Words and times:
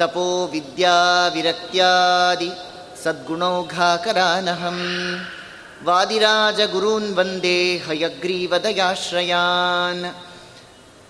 तपो 0.00 0.50
विद्याविरक्त्यादि 0.52 2.50
सद्गुणौघाकरानहं 3.02 4.78
वादिराजगुरून् 5.86 7.14
वन्दे 7.16 7.58
हयग्रीवदयाश्रयान्। 7.86 10.04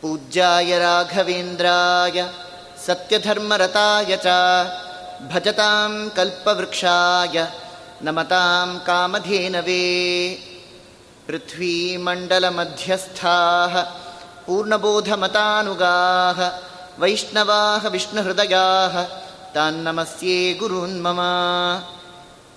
पूज्याय 0.03 0.71
राघवेन्द्राय 0.79 2.19
सत्यधर्मरताय 2.87 4.11
च 4.25 4.27
भजतां 5.33 5.93
कल्पवृक्षाय 6.17 7.37
नमतां 8.03 8.69
कामधेनवे। 8.89 9.87
पृथ्वीमण्डलमध्यस्थाः 11.29 13.75
पूर्णबोधमतानुगाः 14.47 16.39
वैष्णवाः 17.01 17.83
विष्णुहृदयाः 17.95 18.95
तान्नमस्ये 19.55 20.55
गुरून्मम 20.55 21.21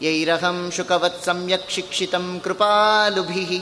यैरहं 0.02 0.72
शुकवत् 0.72 1.26
सम्यक् 1.26 1.72
शिक्षितं 1.72 2.40
कृपालुभिः। 2.40 3.62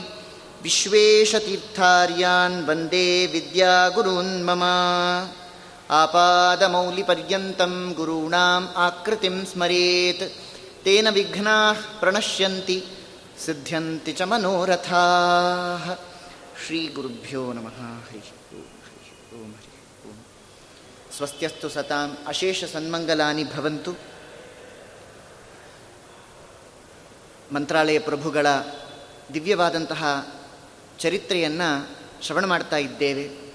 विश्वेशतीर्थार्यान् 0.62 2.66
वन्दे 2.66 3.26
विद्यागुरून्मम 3.26 4.62
आपादमौलिपर्यन्तं 5.90 7.92
गुरूणाम् 7.92 8.68
आकृतिं 8.76 9.44
स्मरेत्। 9.44 10.32
तेन 10.84 11.08
विघ्नाः 11.08 12.00
प्रणश्यन्ति 12.00 12.82
सिद्ध्यन्ति 13.46 14.12
च 14.12 14.22
मनोरथाः। 14.22 15.96
श्रीगुरुभ्यो 16.66 17.52
नमः। 17.52 18.06
हरिः 18.06 18.39
ಸ್ವಸ್ತ್ಯಸ್ತು 21.16 21.68
ಸತಾಂ 21.68 22.18
ಅಶೇಷ 22.26 22.64
ಸನ್ಮಂಗಲಾನಿ 22.64 23.44
ಭವಂತು. 23.44 23.92
ಮಂತ್ರಾಲಯ 27.54 27.98
ಪ್ರಭುಗಳ 27.98 28.46
ದಿವ್ಯವಾದಂತಹ 29.34 30.28
ಚರಿತ್ರೆಯನ್ನು 30.98 31.88
ಶ್ರವಣ 32.22 32.44
ಮಾಡ್ತಾ 32.44 32.76
ಇದ್ದೇವೆ. 32.76 33.52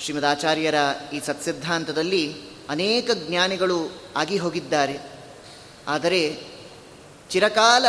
ಶ್ರೀಮದಾಚಾರ್ಯರ 0.00 0.74
ಈ 1.12 1.20
ಸತ್ಸಿದ್ಧಾಂತದಲ್ಲಿ 1.20 2.34
ಅನೇಕ 2.68 3.10
ಜ್ಞಾನಿಗಳು 3.10 4.02
ಆಗಿ 4.16 4.38
ಹೋಗಿದ್ದಾರೆ. 4.38 4.98
ಆದರೆ 5.88 6.40
ಚಿರಕಾಲ 7.30 7.86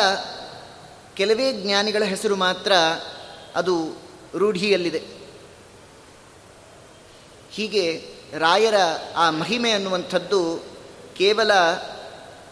ಕೆಲವೇ 1.14 1.52
ಜ್ಞಾನಿಗಳ 1.52 2.04
ಹೆಸರು 2.04 2.36
ಮಾತ್ರ 2.36 2.72
ಅದು 3.56 3.96
ರೂಢಿಯಲ್ಲಿದೆ. 4.36 5.15
ಹೀಗೆ 7.56 8.02
ರಾಯರ 8.40 8.74
ಆ 9.16 9.30
ಮಹಿಮೆ 9.30 9.72
ಅನ್ನುವಂಥದ್ದು 9.72 10.66
ಕೇವಲ 11.18 11.52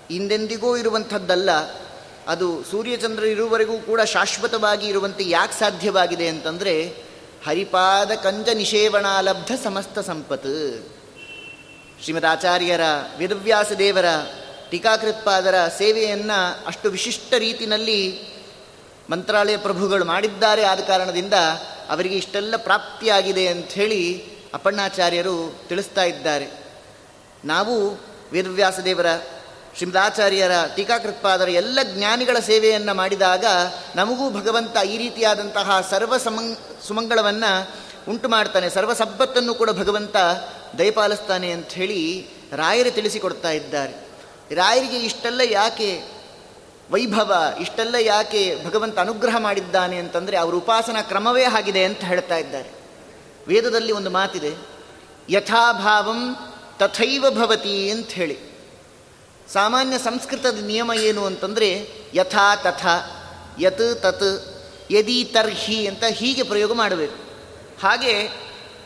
ಹಿಂದೆಂದಿಗೂ 0.10 0.78
ಇರುವಂಥದ್ದಲ್ಲ, 0.78 1.52
ಅದು 2.28 2.64
ಸೂರ್ಯಚಂದ್ರ 2.64 3.24
ಇರುವವರೆಗೂ 3.24 3.78
ಕೂಡ 3.78 4.02
ಶಾಶ್ವತವಾಗಿ 4.02 4.88
ಇರುವಂತೆ 4.88 5.24
ಯಾಕೆ 5.30 5.60
ಸಾಧ್ಯವಾಗಿದೆ 5.60 6.28
ಅಂತಂದರೆ, 6.28 6.94
ಹರಿಪಾದ 7.46 8.12
ಕಂಜ 8.12 8.50
ನಿಷೇವಣಾಲಬ್ಧ 8.50 9.52
ಸಮಸ್ತ 9.64 10.00
ಸಂಪತ್ತು 10.00 10.84
ಶ್ರೀಮದ್ 12.04 12.26
ಆಚಾರ್ಯರ 12.26 12.82
ವೇದವ್ಯಾಸ 13.18 13.72
ದೇವರ 13.72 14.06
ಟೀಕಾಕೃತ್ಪಾದರ 14.72 15.68
ಸೇವೆಯನ್ನು 15.78 16.68
ಅಷ್ಟು 16.68 16.90
ವಿಶಿಷ್ಟ 16.90 17.34
ರೀತಿಯಲ್ಲಿ 17.38 18.20
ಮಂತ್ರಾಲಯ 19.10 19.58
ಪ್ರಭುಗಳು 19.58 20.06
ಮಾಡಿದ್ದಾರೆ 20.06 20.64
ಆದ 20.64 20.80
ಕಾರಣದಿಂದ 20.80 21.34
ಅವರಿಗೆ 21.90 22.16
ಇಷ್ಟೆಲ್ಲ 22.16 22.56
ಪ್ರಾಪ್ತಿಯಾಗಿದೆ 22.56 23.48
ಅಂಥೇಳಿ 23.48 24.33
ಅಪ್ಪಣ್ಣಾಚಾರ್ಯರು 24.54 25.56
ತಿಳಿಸ್ತಾ 25.68 26.04
ಇದ್ದಾರೆ. 26.04 26.48
ನಾವು 27.46 27.98
ವೇದವ್ಯಾಸದೇವರ, 28.32 29.06
ಶ್ರೀಮದಾಚಾರ್ಯರ, 29.78 30.52
ಟೀಕಾಕೃತ್ಪಾದರ 30.76 31.50
ಎಲ್ಲ 31.50 31.80
ಜ್ಞಾನಿಗಳ 31.84 32.40
ಸೇವೆಯನ್ನು 32.40 32.94
ಮಾಡಿದಾಗ 32.94 33.46
ನಮಗೂ 33.96 34.30
ಭಗವಂತ 34.30 34.78
ಈ 34.78 34.98
ರೀತಿಯಾದಂತಹ 34.98 35.88
ಸರ್ವ 35.90 36.18
ಸಮಂಗ್ 36.18 36.58
ಸುಮಂಗಳವನ್ನು 36.88 37.72
ಉಂಟು 38.10 38.30
ಮಾಡ್ತಾನೆ. 38.30 38.70
ಸರ್ವ 38.70 38.94
ಸಬ್ಬತ್ತನ್ನು 38.94 39.54
ಕೂಡ 39.56 39.70
ಭಗವಂತ 39.70 40.16
ದಯಪಾಲಿಸ್ತಾನೆ 40.78 41.56
ಹೇಳಿ 41.70 42.28
ರಾಯರು 42.52 42.92
ತಿಳಿಸಿಕೊಡ್ತಾ 42.92 43.52
ಇದ್ದಾರೆ. 43.52 43.94
ರಾಯರಿಗೆ 44.56 44.98
ಇಷ್ಟೆಲ್ಲ 44.98 45.42
ಯಾಕೆ 45.44 46.04
ವೈಭವ, 46.92 47.34
ಇಷ್ಟೆಲ್ಲ 47.60 47.96
ಯಾಕೆ 47.96 48.66
ಭಗವಂತ 48.66 49.00
ಅನುಗ್ರಹ 49.00 49.38
ಮಾಡಿದ್ದಾನೆ 49.38 49.98
ಅಂತಂದರೆ 49.98 50.38
ಅವರ 50.38 50.54
ಉಪಾಸನಾ 50.54 51.02
ಕ್ರಮವೇ 51.02 51.44
ಆಗಿದೆ 51.44 51.84
ಅಂತ 51.84 52.00
ಹೇಳ್ತಾ 52.00 52.38
ಇದ್ದಾರೆ. 52.38 52.83
ವೇದದಲ್ಲಿ 53.48 53.92
ಒಂದು 53.92 54.10
ಮಾತಿದೆ, 54.10 54.52
ಯಥಾಭಾವಂ 55.30 56.22
ತಥೈವ 56.80 57.26
ಭವತಿ 57.32 57.90
ಅಂತ 57.90 58.12
ಹೇಳಿ 58.12 58.38
ಸಾಮಾನ್ಯ 59.54 59.98
ಸಂಸ್ಕೃತದ 59.98 60.60
ನಿಯಮ 60.66 60.92
ಏನು 60.96 61.26
ಅಂತಂದರೆ, 61.26 61.70
ಯಥಾ 62.14 62.56
ತಥಾ, 62.56 62.96
ಯತ್ 63.60 64.02
ತತ್, 64.02 64.30
ಯದಿ 64.92 65.24
ತರ್ಹಿ 65.24 65.88
ಅಂತ 65.88 66.04
ಹೀಗೆ 66.04 66.44
ಪ್ರಯೋಗ 66.44 66.74
ಮಾಡಬೇಕು. 66.74 67.18
ಹಾಗೆ 67.82 68.14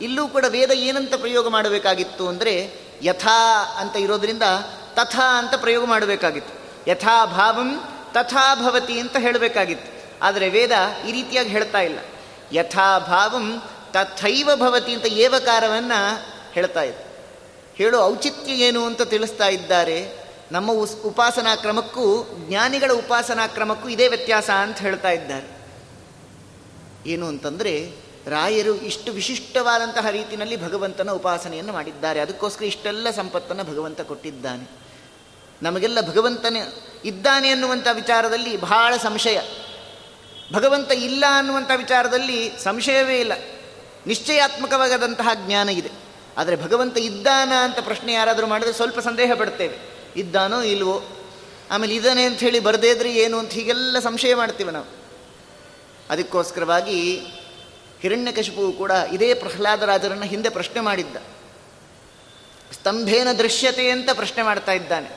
ಇಲ್ಲೂ 0.00 0.28
ಕೂಡ 0.28 0.44
ವೇದ 0.48 0.70
ಏನಂತ 0.70 1.14
ಪ್ರಯೋಗ 1.14 1.48
ಮಾಡಬೇಕಾಗಿತ್ತು 1.48 2.28
ಅಂದರೆ, 2.28 2.54
ಯಥಾ 3.02 3.38
ಅಂತ 3.80 3.96
ಇರೋದರಿಂದ 3.96 4.42
ತಥಾ 4.94 5.38
ಅಂತ 5.38 5.54
ಪ್ರಯೋಗ 5.54 5.84
ಮಾಡಬೇಕಾಗಿತ್ತು. 5.84 6.54
ಯಥಾ 6.90 7.26
ಭಾವಂ 7.26 7.70
ತಥಾ 8.12 8.54
ಭವತಿ 8.54 8.98
ಅಂತ 8.98 9.16
ಹೇಳಬೇಕಾಗಿತ್ತು. 9.16 9.90
ಆದರೆ 10.22 10.48
ವೇದ 10.48 10.70
ಈ 11.08 11.12
ರೀತಿಯಾಗಿ 11.12 11.48
ಹೇಳ್ತಾ 11.48 11.80
ಇಲ್ಲ. 11.80 11.98
ಯಥಾ 12.52 12.98
ಭಾವಂ 12.98 13.46
ತಥೈವ 13.92 14.50
ಭವತಿ 14.54 14.92
ಅಂತ 14.92 15.06
ಏವಕಾರವನ್ನು 15.06 16.26
ಹೇಳ್ತಾ 16.52 16.82
ಇದೆ 16.82 17.08
ಹೇಳೋ, 17.76 18.02
ಔಚಿತ್ಯ 18.02 18.52
ಏನು 18.52 18.86
ಅಂತ 18.86 19.02
ತಿಳಿಸ್ತಾ 19.02 19.48
ಇದ್ದಾರೆ. 19.48 20.28
ನಮ್ಮ 20.52 20.72
ಉಸ್, 20.72 20.96
ಉಪಾಸನಾ 20.96 21.56
ಕ್ರಮಕ್ಕೂ, 21.56 22.28
ಜ್ಞಾನಿಗಳ 22.48 22.90
ಉಪಾಸನಾ 22.92 23.46
ಕ್ರಮಕ್ಕೂ 23.46 23.88
ಇದೇ 23.88 24.08
ವ್ಯತ್ಯಾಸ 24.08 24.50
ಅಂತ 24.50 24.78
ಹೇಳ್ತಾ 24.78 25.10
ಇದ್ದಾರೆ. 25.10 25.58
ಏನು 27.06 27.26
ಅಂತಂದರೆ, 27.26 27.92
ರಾಯರು 28.26 28.74
ಇಷ್ಟು 28.74 29.12
ವಿಶಿಷ್ಟವಾದಂತಹ 29.12 30.08
ರೀತಿಯಲ್ಲಿ 30.08 30.64
ಭಗವಂತನ 30.64 31.10
ಉಪಾಸನೆಯನ್ನು 31.10 31.72
ಮಾಡಿದ್ದಾರೆ. 31.72 32.20
ಅದಕ್ಕೋಸ್ಕರ 32.20 32.64
ಇಷ್ಟೆಲ್ಲ 32.64 33.10
ಸಂಪತ್ತನ್ನು 33.10 33.64
ಭಗವಂತ 33.64 34.00
ಕೊಟ್ಟಿದ್ದಾನೆ. 34.00 34.70
ನಮಗೆಲ್ಲ 35.62 36.00
ಭಗವಂತನ 36.00 36.56
ಇದ್ದಾನೆ 37.04 37.48
ಅನ್ನುವಂಥ 37.48 37.88
ವಿಚಾರದಲ್ಲಿ 37.92 38.56
ಬಹಳ 38.56 38.96
ಸಂಶಯ. 38.96 39.40
ಭಗವಂತ 40.52 40.92
ಇಲ್ಲ 40.92 41.24
ಅನ್ನುವಂಥ 41.30 41.70
ವಿಚಾರದಲ್ಲಿ 41.76 42.52
ಸಂಶಯವೇ 42.64 43.20
ಇಲ್ಲ. 43.20 43.32
ನಿಶ್ಚಯಾತ್ಮಕವಾದಂತಹ 44.08 45.28
ಜ್ಞಾನ 45.34 45.68
ಇದೆ. 45.68 45.90
ಆದರೆ 46.36 46.56
ಭಗವಂತ 46.56 46.98
ಇದ್ದಾನ 46.98 47.52
ಅಂತ 47.52 47.78
ಪ್ರಶ್ನೆ 47.78 48.12
ಯಾರಾದರೂ 48.12 48.46
ಮಾಡಿದ್ರೆ 48.46 48.74
ಸ್ವಲ್ಪ 48.74 48.98
ಸಂದೇಹ 48.98 49.32
ಪಡ್ತೇವೆ. 49.34 49.78
ಇದ್ದಾನೋ 50.16 50.62
ಇಲ್ವೋ? 50.62 51.02
ಆಮೇಲೆ 51.70 51.94
ಇದ್ದಾನೆ 51.94 52.24
ಅಂತ 52.24 52.40
ಹೇಳಿ 52.40 52.60
ಬರದೇ 52.60 52.90
ಇದ್ರೆ 52.90 53.14
ಏನು 53.14 53.38
ಅಂತ 53.38 53.50
ಹೀಗೆಲ್ಲ 53.50 53.98
ಸಂಶಯ 53.98 54.34
ಮಾಡ್ತೀವಿ 54.34 54.70
ನಾವು. 54.70 54.84
ಅದಕ್ಕೋಸ್ಕರವಾಗಿ 56.10 57.20
ಹಿರಣ್ಯಕಶಿಪು 58.00 58.72
ಕೂಡ 58.72 58.90
ಇದೇ 58.90 59.34
ಪ್ರಹ್ಲಾದರಾಜರನ್ನು 59.34 60.24
ಹಿಂದೆ 60.24 60.48
ಪ್ರಶ್ನೆ 60.48 60.80
ಮಾಡಿದ್ದ. 60.80 61.16
ಸ್ತಂಭೇನ 62.72 63.32
ದೃಶ್ಯತೆ 63.32 63.90
ಅಂತ 63.90 64.10
ಪ್ರಶ್ನೆ 64.12 64.42
ಮಾಡ್ತಾ 64.42 64.72
ಇದ್ದಾನೆ. 64.72 65.10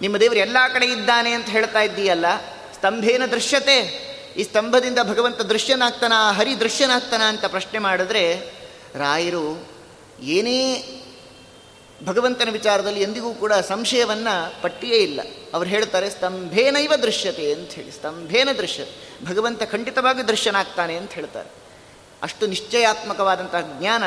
ನಿಮ್ಮ 0.00 0.16
ದೇವರು 0.16 0.38
ಎಲ್ಲ 0.38 0.56
ಕಡೆ 0.72 0.86
ಇದ್ದಾನೆ 0.86 1.32
ಅಂತ 1.32 1.46
ಹೇಳ್ತಾ 1.46 1.80
ಇದ್ದೀಯಲ್ಲ, 1.80 2.36
ಸ್ತಂಭೇನ 2.74 3.26
ದೃಶ್ಯತೆ 3.26 4.05
ಈ 4.36 4.42
ಸ್ತಂಭದಿಂದ 4.42 4.98
ಭಗವಂತ 5.02 5.40
ದೃಶ್ಯನಾಗ್ತಾನ, 5.40 6.12
ಹರಿ 6.32 6.60
ದೃಶ್ಯನಾಗ್ತಾನ 6.60 7.22
ಅಂತ 7.22 7.44
ಪ್ರಶ್ನೆ 7.44 7.78
ಮಾಡಿದ್ರೆ, 7.78 8.40
ರಾಯರು 8.94 9.68
ಏನೇ 10.20 10.84
ಭಗವಂತನ 12.04 12.48
ವಿಚಾರದಲ್ಲಿ 12.52 13.02
ಎಂದಿಗೂ 13.02 13.34
ಕೂಡ 13.34 13.52
ಸಂಶಯವನ್ನು 13.52 14.62
ಪಟ್ಟಿಯೇ 14.62 14.96
ಇಲ್ಲ. 14.96 15.20
ಅವ್ರು 15.54 15.70
ಹೇಳ್ತಾರೆ, 15.70 16.10
ಸ್ತಂಭೇನೈವ 16.10 16.92
ದೃಶ್ಯತೆ 17.02 17.52
ಅಂತ 17.52 17.70
ಹೇಳಿ. 17.70 17.90
ಸ್ತಂಭೇನ 17.90 18.48
ದೃಶ್ಯ. 18.58 18.82
ಭಗವಂತ 19.24 19.62
ಖಂಡಿತವಾಗಿ 19.62 20.28
ದೃಶ್ಯನಾಗ್ತಾನೆ 20.28 20.96
ಅಂತ 20.96 21.12
ಹೇಳ್ತಾರೆ. 21.12 21.48
ಅಷ್ಟು 22.22 22.46
ನಿಶ್ಚಯಾತ್ಮಕವಾದಂತಹ 22.46 23.78
ಜ್ಞಾನ 23.78 24.04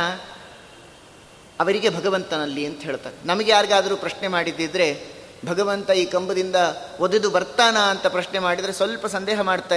ಅವರಿಗೆ 1.60 1.90
ಭಗವಂತನಲ್ಲಿ 1.90 2.66
ಅಂತ 2.66 2.84
ಹೇಳ್ತಾರೆ. 2.84 3.28
ನಮಗೆ 3.28 3.52
ಯಾರಿಗಾದರೂ 3.52 3.96
ಪ್ರಶ್ನೆ 3.96 4.28
ಮಾಡಿದ್ದಿದ್ರೆ, 4.28 5.20
ಭಗವಂತ 5.46 5.90
ಈ 5.90 6.06
ಕಂಬದಿಂದ 6.06 6.56
ಒದೆದು 7.00 7.30
ಬರ್ತಾನ 7.30 7.78
ಅಂತ 7.78 8.08
ಪ್ರಶ್ನೆ 8.08 8.40
ಮಾಡಿದರೆ 8.40 8.74
ಸ್ವಲ್ಪ 8.74 9.06
ಸಂದೇಹ 9.06 9.42
ಮಾಡ್ತಾ 9.42 9.75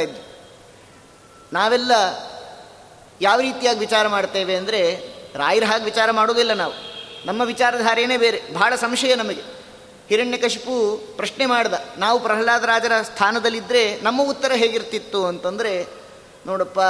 ನಾವೆಲ್ಲ 1.53 1.93
ಯಾವ 3.21 3.41
ರೀತಿಯಾಗಿ 3.41 3.79
ವಿಚಾರ 3.79 4.09
ಮಾಡ್ತೇವೆ 4.09 4.57
ಅಂದರೆ 4.57 4.81
ರಾಯರ 5.35 5.65
ಹಾಗೆ 5.65 5.85
ವಿಚಾರ 5.85 6.11
ಮಾಡೋದಿಲ್ಲ 6.11 6.53
ನಾವು. 6.53 6.73
ನಮ್ಮ 7.27 7.43
ವಿಚಾರಧಾರೆಯೇ 7.43 8.17
ಬೇರೆ. 8.17 8.43
ಬಹಳ 8.53 8.75
ಸಂಶಯ 8.75 9.15
ನಮಗೆ. 9.15 9.43
ಹಿರಣ್ಯಕಶಿಪು 10.09 10.99
ಪ್ರಶ್ನೆ 11.17 11.47
ಮಾಡ್ದ, 11.47 11.75
ನಾವು 11.99 12.21
ಪ್ರಹ್ಲಾದ 12.21 12.65
ರಾಜರ 12.65 12.93
ಸ್ಥಾನದಲ್ಲಿದ್ದರೆ 13.03 14.01
ನಮ್ಮ 14.01 14.23
ಉತ್ತರ 14.23 14.53
ಹೇಗಿರ್ತಿತ್ತು 14.53 15.27
ಅಂತಂದರೆ, 15.27 15.87
ನೋಡಪ್ಪ, 16.47 16.81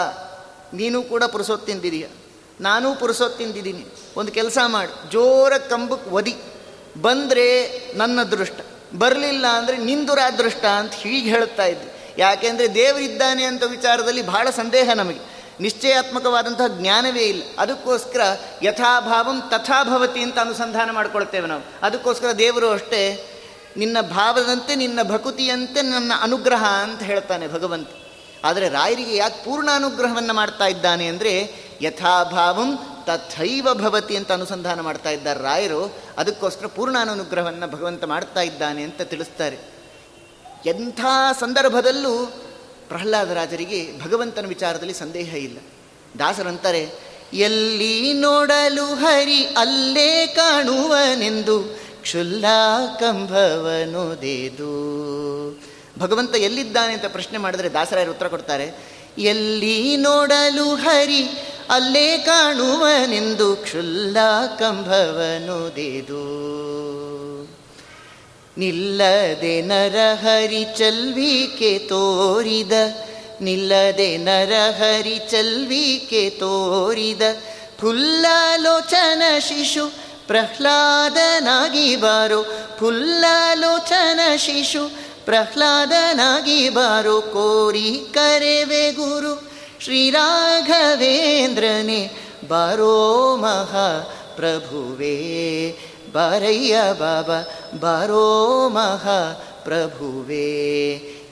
ನೀನು 0.74 1.02
ಕೂಡ 1.02 1.24
ಪುರುಸೊತ್ತಿಂದಿದೀಯ 1.24 2.06
ನಾನೂ 2.60 2.94
ಪುರುಸೊತ್ತಿಂದಿದ್ದೀನಿ 2.94 3.84
ಒಂದು 4.16 4.32
ಕೆಲಸ 4.32 4.58
ಮಾಡಿ. 4.66 5.10
ಜೋರ 5.10 5.52
ಕಂಬಕ್ಕೆ 5.58 6.10
ಒದಿ. 6.10 6.36
ಬಂದರೆ 7.02 7.46
ನನ್ನ 7.96 8.20
ಅದೃಷ್ಟ 8.20 8.60
ಬರಲಿಲ್ಲ 8.98 9.46
ಅಂದರೆ 9.46 9.76
ನಿಂದುರಾದೃಷ್ಟ 9.76 10.64
ಅಂತ 10.64 10.92
ಹೀಗೆ 10.92 11.30
ಹೇಳ್ತಾ 11.30 11.66
ಇದ್ದೆ. 11.66 11.91
ಯಾಕೆಂದರೆ 12.18 12.74
ದೇವರಿದ್ದಾನೆ 12.74 13.44
ಅಂತ 13.44 13.62
ವಿಚಾರದಲ್ಲಿ 13.64 14.22
ಬಹಳ 14.22 14.50
ಸಂದೇಹ 14.50 14.90
ನಮಗೆ. 14.94 15.32
ನಿಶ್ಚಯಾತ್ಮಕವಾದಂತಹ 15.60 16.66
ಜ್ಞಾನವೇ 16.68 17.22
ಇಲ್ಲ. 17.22 17.42
ಅದಕ್ಕೋಸ್ಕರ 17.58 18.20
ಯಥಾಭಾವಂ 18.62 19.42
ತಥಾಭವತಿ 19.50 20.20
ಅಂತ 20.20 20.38
ಅನುಸಂಧಾನ 20.38 20.90
ಮಾಡ್ಕೊಳ್ತೇವೆ 20.90 21.48
ನಾವು. 21.48 21.62
ಅದಕ್ಕೋಸ್ಕರ 21.82 22.30
ದೇವರು 22.30 22.70
ಅಷ್ಟೇ 22.70 23.28
ನಿನ್ನ 23.76 24.00
ಭಾವದಂತೆ, 24.00 24.74
ನಿನ್ನ 24.74 25.02
ಭಕುತಿಯಂತೆ, 25.02 25.82
ನನ್ನ 25.82 26.12
ಅನುಗ್ರಹ 26.20 26.64
ಅಂತ 26.64 27.02
ಹೇಳ್ತಾನೆ 27.02 27.48
ಭಗವಂತ. 27.48 27.88
ಆದರೆ 28.44 28.68
ರಾಯರಿಗೆ 28.68 29.16
ಯಾಕೆ 29.16 29.44
ಪೂರ್ಣ 29.44 29.68
ಅನುಗ್ರಹವನ್ನು 29.74 30.34
ಮಾಡ್ತಾ 30.34 30.66
ಇದ್ದಾನೆ 30.66 31.06
ಅಂದರೆ 31.06 31.54
ಯಥಾಭಾವಂ 31.80 32.78
ತಥೈವ 33.04 33.68
ಭವತಿ 33.74 34.16
ಅಂತ 34.16 34.32
ಅನುಸಂಧಾನ 34.32 34.80
ಮಾಡ್ತಾ 34.80 35.10
ಇದ್ದಾರೆ 35.10 35.40
ರಾಯರು. 35.40 35.94
ಅದಕ್ಕೋಸ್ಕರ 36.18 36.66
ಪೂರ್ಣ 36.66 36.96
ಅನುಗ್ರಹವನ್ನು 36.98 37.70
ಭಗವಂತ 37.70 38.04
ಮಾಡ್ತಾ 38.04 38.40
ಇದ್ದಾನೆ 38.40 38.82
ಅಂತ 38.82 39.02
ತಿಳಿಸ್ತಾರೆ. 39.02 39.71
ಎಂಥ 40.66 41.00
ಸಂದರ್ಭದಲ್ಲೂ 41.40 42.32
ಪ್ರಹ್ಲಾದರಾಜರಿಗೆ 42.88 44.00
ಭಗವಂತನ 44.04 44.46
ವಿಚಾರದಲ್ಲಿ 44.46 44.94
ಸಂದೇಹ 44.94 45.34
ಇಲ್ಲ. 45.34 45.58
ದಾಸರಂತಾರೆ, 46.18 46.88
ಎಲ್ಲಿ 47.32 48.12
ನೋಡಲು 48.12 48.84
ಹರಿ 48.84 49.44
ಅಲ್ಲೇ 49.44 50.26
ಕಾಣುವನೆಂದು 50.26 51.62
ಕ್ಷುಲ್ಲಾ 52.02 52.86
ಕಂಭವನುದೇದು 53.00 54.72
ಭಗವಂತ 55.98 56.34
ಎಲ್ಲಿದ್ದಾನೆ 56.34 56.92
ಅಂತ 56.92 57.04
ಪ್ರಶ್ನೆ 57.06 57.38
ಮಾಡಿದರೆ 57.38 57.68
ದಾಸರಾಯರು 57.68 58.10
ಉತ್ತರ 58.10 58.28
ಕೊಡ್ತಾರೆ, 58.28 58.74
ಎಲ್ಲಿ 59.18 59.96
ನೋಡಲು 59.96 60.74
ಹರಿ 60.74 61.22
ಅಲ್ಲೇ 61.70 62.18
ಕಾಣುವನೆಂದು 62.18 63.56
ಕ್ಷುಲ್ಲಾ 63.56 64.46
ಕಂಭವನುದೇದು 64.46 66.22
ನಿಲ್ಲದೆ 68.58 69.62
ನರಹರಿ 69.62 70.64
ಚಲ್ವಿಕೆ 70.64 71.78
ತೋರಿದ, 71.78 72.72
ನಿಲ್ಲದೆ 73.40 74.16
ನರಹರಿ 74.16 75.20
ಚಲ್ವಿಕೆ 75.30 76.30
ತೋರಿದ 76.30 77.22
ಫುಲ್ಲಲೋಚನ 77.80 79.22
ಶಿಶು 79.38 79.92
ಪ್ರಹ್ಲಾದನಾಗಿ 80.26 81.96
ಬಾರೋ 81.96 82.44
ಫುಲ್ಲಲೋಚನ 82.78 84.20
ಶಿಶು 84.36 84.92
ಪ್ರಹ್ಲಾದನಾಗಿ 85.24 86.68
ಬಾರೋ 86.68 87.20
ಕೋರಿ 87.20 88.10
ಕರೆವೆ 88.14 88.92
ಗುರು 88.92 89.50
ಶ್ರೀರಾಘವೇಂದ್ರನೇ 89.80 92.10
ಬಾರೋ 92.48 93.36
ಮಹಾ 93.36 94.12
ಪ್ರಭುವೇ 94.36 95.16
ಬಾರಯ್ಯ 96.12 96.76
ಬಾಬಾ, 96.98 97.38
ಬಾರೋ 97.80 98.68
ಮಹಾ 98.68 99.18
ಪ್ರಭುವೇ. 99.64 100.48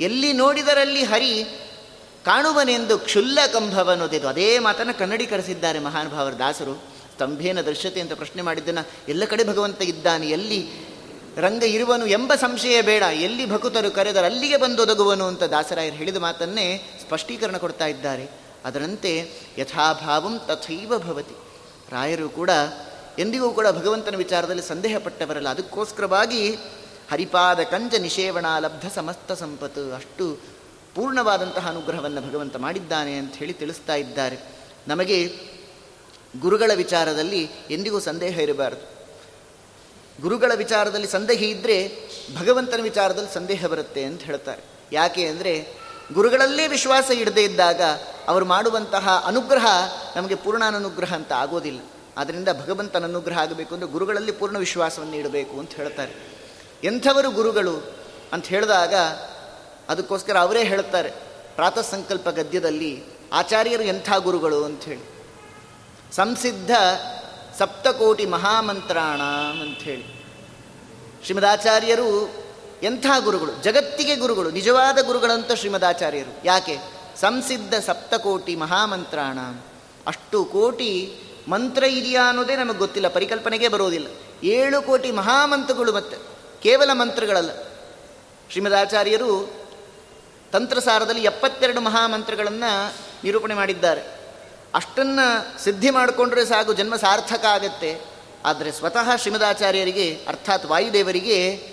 ಎಲ್ಲಿ 0.00 0.32
ನೋಡಿದರಲ್ಲಿ 0.32 1.02
ಹರಿ 1.02 1.34
ಕಾಣುವನೆಂದು 2.24 2.98
ಕ್ಷುಲ್ಲ 2.98 3.38
ಕಂಭವನ್ನೋದಿದು 3.52 4.28
ಅದೇ 4.28 4.58
ಮಾತನ್ನು 4.58 4.98
ಕನ್ನಡೀಕರಿಸಿದ್ದಾರೆ 4.98 5.78
ಮಹಾನುಭಾವರ 5.78 6.32
ದಾಸರು. 6.32 6.74
ಸ್ತಂಭೇನ 7.14 7.60
ದೃಶ್ಯತೆ 7.60 8.00
ಅಂತ 8.00 8.12
ಪ್ರಶ್ನೆ 8.12 8.42
ಮಾಡಿದ್ದನ್ನು 8.42 8.86
ಎಲ್ಲ 9.08 9.24
ಕಡೆ 9.24 9.44
ಭಗವಂತ 9.44 9.82
ಇದ್ದಾನೆ, 9.82 10.26
ಎಲ್ಲಿ 10.26 10.60
ರಂಗ 11.36 11.62
ಇರುವನು 11.62 12.06
ಎಂಬ 12.06 12.34
ಸಂಶಯ 12.34 12.82
ಬೇಡ, 12.82 13.02
ಎಲ್ಲಿ 13.02 13.50
ಭಕುತರು 13.50 13.90
ಕರೆದರು 13.90 14.24
ಅಲ್ಲಿಗೆ 14.24 14.56
ಬಂದು 14.56 14.82
ಒದಗುವನು 14.82 15.24
ಅಂತ 15.24 15.42
ದಾಸರಾಯರು 15.42 15.96
ಹೇಳಿದ 15.96 16.16
ಮಾತನ್ನೇ 16.16 16.68
ಸ್ಪಷ್ಟೀಕರಣ 17.06 17.56
ಕೊಡ್ತಾ 17.56 17.86
ಇದ್ದಾರೆ. 17.86 18.30
ಅದರಂತೆ 18.64 19.12
ಯಥಾಭಾವಂ 19.58 20.38
ತಥೈವ 20.38 20.98
ಭವತಿ. 20.98 21.36
ರಾಯರು 21.90 22.28
ಕೂಡ 22.28 22.50
ಎಂದಿಗೂ 23.18 23.50
ಕೂಡ 23.50 23.66
ಭಗವಂತನ 23.66 24.16
ವಿಚಾರದಲ್ಲಿ 24.16 24.62
ಸಂದೇಹ 24.62 24.98
ಪಟ್ಟವರಲ್ಲ 24.98 25.48
ಅದಕ್ಕೋಸ್ಕರವಾಗಿ 25.48 26.54
ಹರಿಪಾದ 27.10 27.60
ಕಂಜ 27.60 27.94
ನಿಷೇವಣ 27.94 28.46
ಲಬ್ಧ 28.58 28.84
ಸಮಸ್ತ 28.94 29.32
ಸಂಪತ್ತು 29.32 29.94
ಅಷ್ಟು 29.94 30.38
ಪೂರ್ಣವಾದಂತಹ 30.94 31.68
ಅನುಗ್ರಹವನ್ನು 31.68 32.20
ಭಗವಂತ 32.20 32.56
ಮಾಡಿದ್ದಾನೆ 32.56 33.18
ಅಂತ 33.18 33.34
ಹೇಳಿ 33.34 33.52
ತಿಳಿಸ್ತಾ 33.52 33.94
ಇದ್ದಾರೆ. 33.94 34.38
ನಮಗೆ 34.88 35.36
ಗುರುಗಳ 36.40 36.70
ವಿಚಾರದಲ್ಲಿ 36.74 37.50
ಎಂದಿಗೂ 37.70 38.00
ಸಂದೇಹ 38.00 38.40
ಇರಬಾರದು. 38.40 39.00
ಗುರುಗಳ 40.22 40.52
ವಿಚಾರದಲ್ಲಿ 40.54 41.06
ಸಂದೇಹ 41.06 41.42
ಇದ್ದರೆ 41.42 42.08
ಭಗವಂತನ 42.38 42.82
ವಿಚಾರದಲ್ಲಿ 42.82 43.34
ಸಂದೇಹ 43.34 43.66
ಬರುತ್ತೆ 43.66 44.04
ಅಂತ 44.04 44.22
ಹೇಳ್ತಾರೆ. 44.22 44.62
ಯಾಕೆ 44.92 45.26
ಅಂದರೆ 45.26 45.72
ಗುರುಗಳಲ್ಲೇ 46.12 46.66
ವಿಶ್ವಾಸ 46.66 47.10
ಇಡದೇ 47.10 47.42
ಇದ್ದಾಗ 47.42 47.80
ಅವರು 48.28 48.44
ಮಾಡುವಂತಹ 48.44 49.22
ಅನುಗ್ರಹ 49.26 49.66
ನಮಗೆ 50.16 50.34
ಪೂರ್ಣಾನುಗ್ರಹ 50.34 51.14
ಅಂತ 51.14 51.32
ಆಗೋದಿಲ್ಲ. 51.32 51.80
ಆದ್ದರಿಂದ 52.18 52.48
ಭಗವಂತನ 52.48 53.04
ಅನುಗ್ರಹ 53.04 53.38
ಆಗಬೇಕು 53.38 53.74
ಅಂದರೆ 53.74 53.88
ಗುರುಗಳಲ್ಲಿ 53.88 54.32
ಪೂರ್ಣ 54.32 54.58
ವಿಶ್ವಾಸವನ್ನು 54.58 55.16
ಇಡಬೇಕು 55.16 55.58
ಅಂತ 55.58 55.74
ಹೇಳ್ತಾರೆ. 55.74 56.12
ಎಂಥವರು 56.84 57.30
ಗುರುಗಳು 57.30 57.94
ಅಂತ 58.32 58.46
ಹೇಳಿದಾಗ 58.46 58.94
ಅದಕ್ಕೋಸ್ಕರ 59.88 60.38
ಅವರೇ 60.38 60.64
ಹೇಳ್ತಾರೆ 60.64 61.10
ಪ್ರಾತಃ 61.54 61.80
ಸಂಕಲ್ಪ 61.80 62.28
ಗದ್ಯದಲ್ಲಿ 62.28 63.02
ಆಚಾರ್ಯರು 63.32 63.82
ಎಂಥ 63.82 64.12
ಗುರುಗಳು 64.18 64.64
ಅಂಥೇಳಿ 64.64 65.24
ಸಂಸಿದ್ಧ 66.14 66.70
ಸಪ್ತಕೋಟಿ 67.58 68.26
ಮಹಾಮಂತ್ರಾಣ 68.26 69.22
ಅಂಥೇಳಿ 69.60 70.20
ಶ್ರೀಮದಾಚಾರ್ಯರು 71.24 72.30
ಎಂಥ 72.82 73.06
ಗುರುಗಳು? 73.18 73.62
ಜಗತ್ತಿಗೆ 73.62 74.16
ಗುರುಗಳು, 74.16 74.50
ನಿಜವಾದ 74.50 74.98
ಗುರುಗಳಂತ 75.02 75.52
ಶ್ರೀಮದಾಚಾರ್ಯರು. 75.52 76.46
ಯಾಕೆ? 76.46 76.78
ಸಂಸಿದ್ಧ 77.16 77.74
ಸಪ್ತಕೋಟಿ 77.74 78.56
ಮಹಾಮಂತ್ರಾಣ. 78.56 79.38
ಅಷ್ಟು 80.06 80.44
ಕೋಟಿ 80.44 81.18
ಮಂತ್ರ 81.50 81.82
ಇದೆಯಾ 81.84 82.28
ಅನ್ನೋದೇ 82.28 82.56
ನಮಗೆ 82.56 82.78
ಗೊತ್ತಿಲ್ಲ, 82.78 83.08
ಪರಿಕಲ್ಪನೆಗೆ 83.08 83.68
ಬರೋದಿಲ್ಲ. 83.68 84.06
ಏಳು 84.46 84.82
ಕೋಟಿ 84.82 85.10
ಮಹಾಮಂತ್ರಗಳು 85.10 85.92
ಮತ್ತೆ, 85.92 86.16
ಕೇವಲ 86.62 86.90
ಮಂತ್ರಗಳಲ್ಲ. 86.92 87.50
ಶ್ರೀಮದಾಚಾರ್ಯರು 88.50 89.60
ತಂತ್ರಸಾರದಲ್ಲಿ 90.52 91.22
ಎಪ್ಪತ್ತೆರಡು 91.22 91.80
ಮಹಾಮಂತ್ರಗಳನ್ನು 91.80 92.94
ನಿರೂಪಣೆ 93.24 93.54
ಮಾಡಿದ್ದಾರೆ. 93.54 94.20
ಅಷ್ಟನ್ನು 94.74 95.64
ಸಿದ್ಧಿ 95.64 95.90
ಮಾಡಿಕೊಂಡ್ರೆ 95.90 96.44
ಸಾಕು, 96.44 96.72
ಜನ್ಮ 96.72 96.96
ಸಾರ್ಥಕ 96.96 97.44
ಆಗತ್ತೆ. 97.44 98.00
ಆದರೆ 98.44 98.72
ಸ್ವತಃ 98.72 99.16
ಶ್ರೀಮದಾಚಾರ್ಯರಿಗೆ 99.16 100.20
ಅರ್ಥಾತ್ 100.28 100.66
ವಾಯುದೇವರಿಗೆ, 100.66 101.70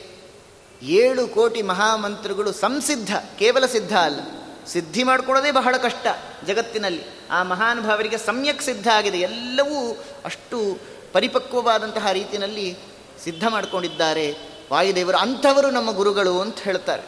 ಏಳು 0.81 1.27
ಕೋಟಿ 1.27 1.61
ಮಹಾಮಂತ್ರಗಳು 1.61 2.51
ಸಂಸಿದ್ಧ, 2.51 3.15
ಕೇವಲ 3.15 3.65
ಸಿದ್ಧ 3.65 3.97
ಅಲ್ಲ. 3.97 4.19
ಸಿದ್ಧಿ 4.67 5.03
ಮಾಡ್ಕೊಳ್ಳೋದೇ 5.03 5.51
ಬಹಳ 5.51 5.77
ಕಷ್ಟ 5.77 6.07
ಜಗತ್ತಿನಲ್ಲಿ. 6.47 7.03
ಆ 7.31 7.43
ಮಹಾನುಭಾವರಿಗೆ 7.43 8.17
ಸಮ್ಯಕ್ 8.17 8.61
ಸಿದ್ಧ 8.61 8.87
ಆಗಿದೆ. 8.87 9.17
ಎಲ್ಲವೂ 9.17 10.05
ಅಷ್ಟು 10.25 10.77
ಪರಿಪಕ್ವವಾದಂತಹ 11.13 12.11
ರೀತಿಯಲ್ಲಿ 12.11 12.77
ಸಿದ್ಧ 13.23 13.43
ಮಾಡಿಕೊಂಡಿದ್ದಾರೆ. 13.47 14.37
ವಾಯುದೇವರು 14.71 15.17
ಅಂಥವರು 15.17 15.71
ನಮ್ಮ 15.71 15.91
ಗುರುಗಳು 15.91 16.41
ಅಂತ 16.41 16.59
ಹೇಳ್ತಾರೆ. 16.59 17.03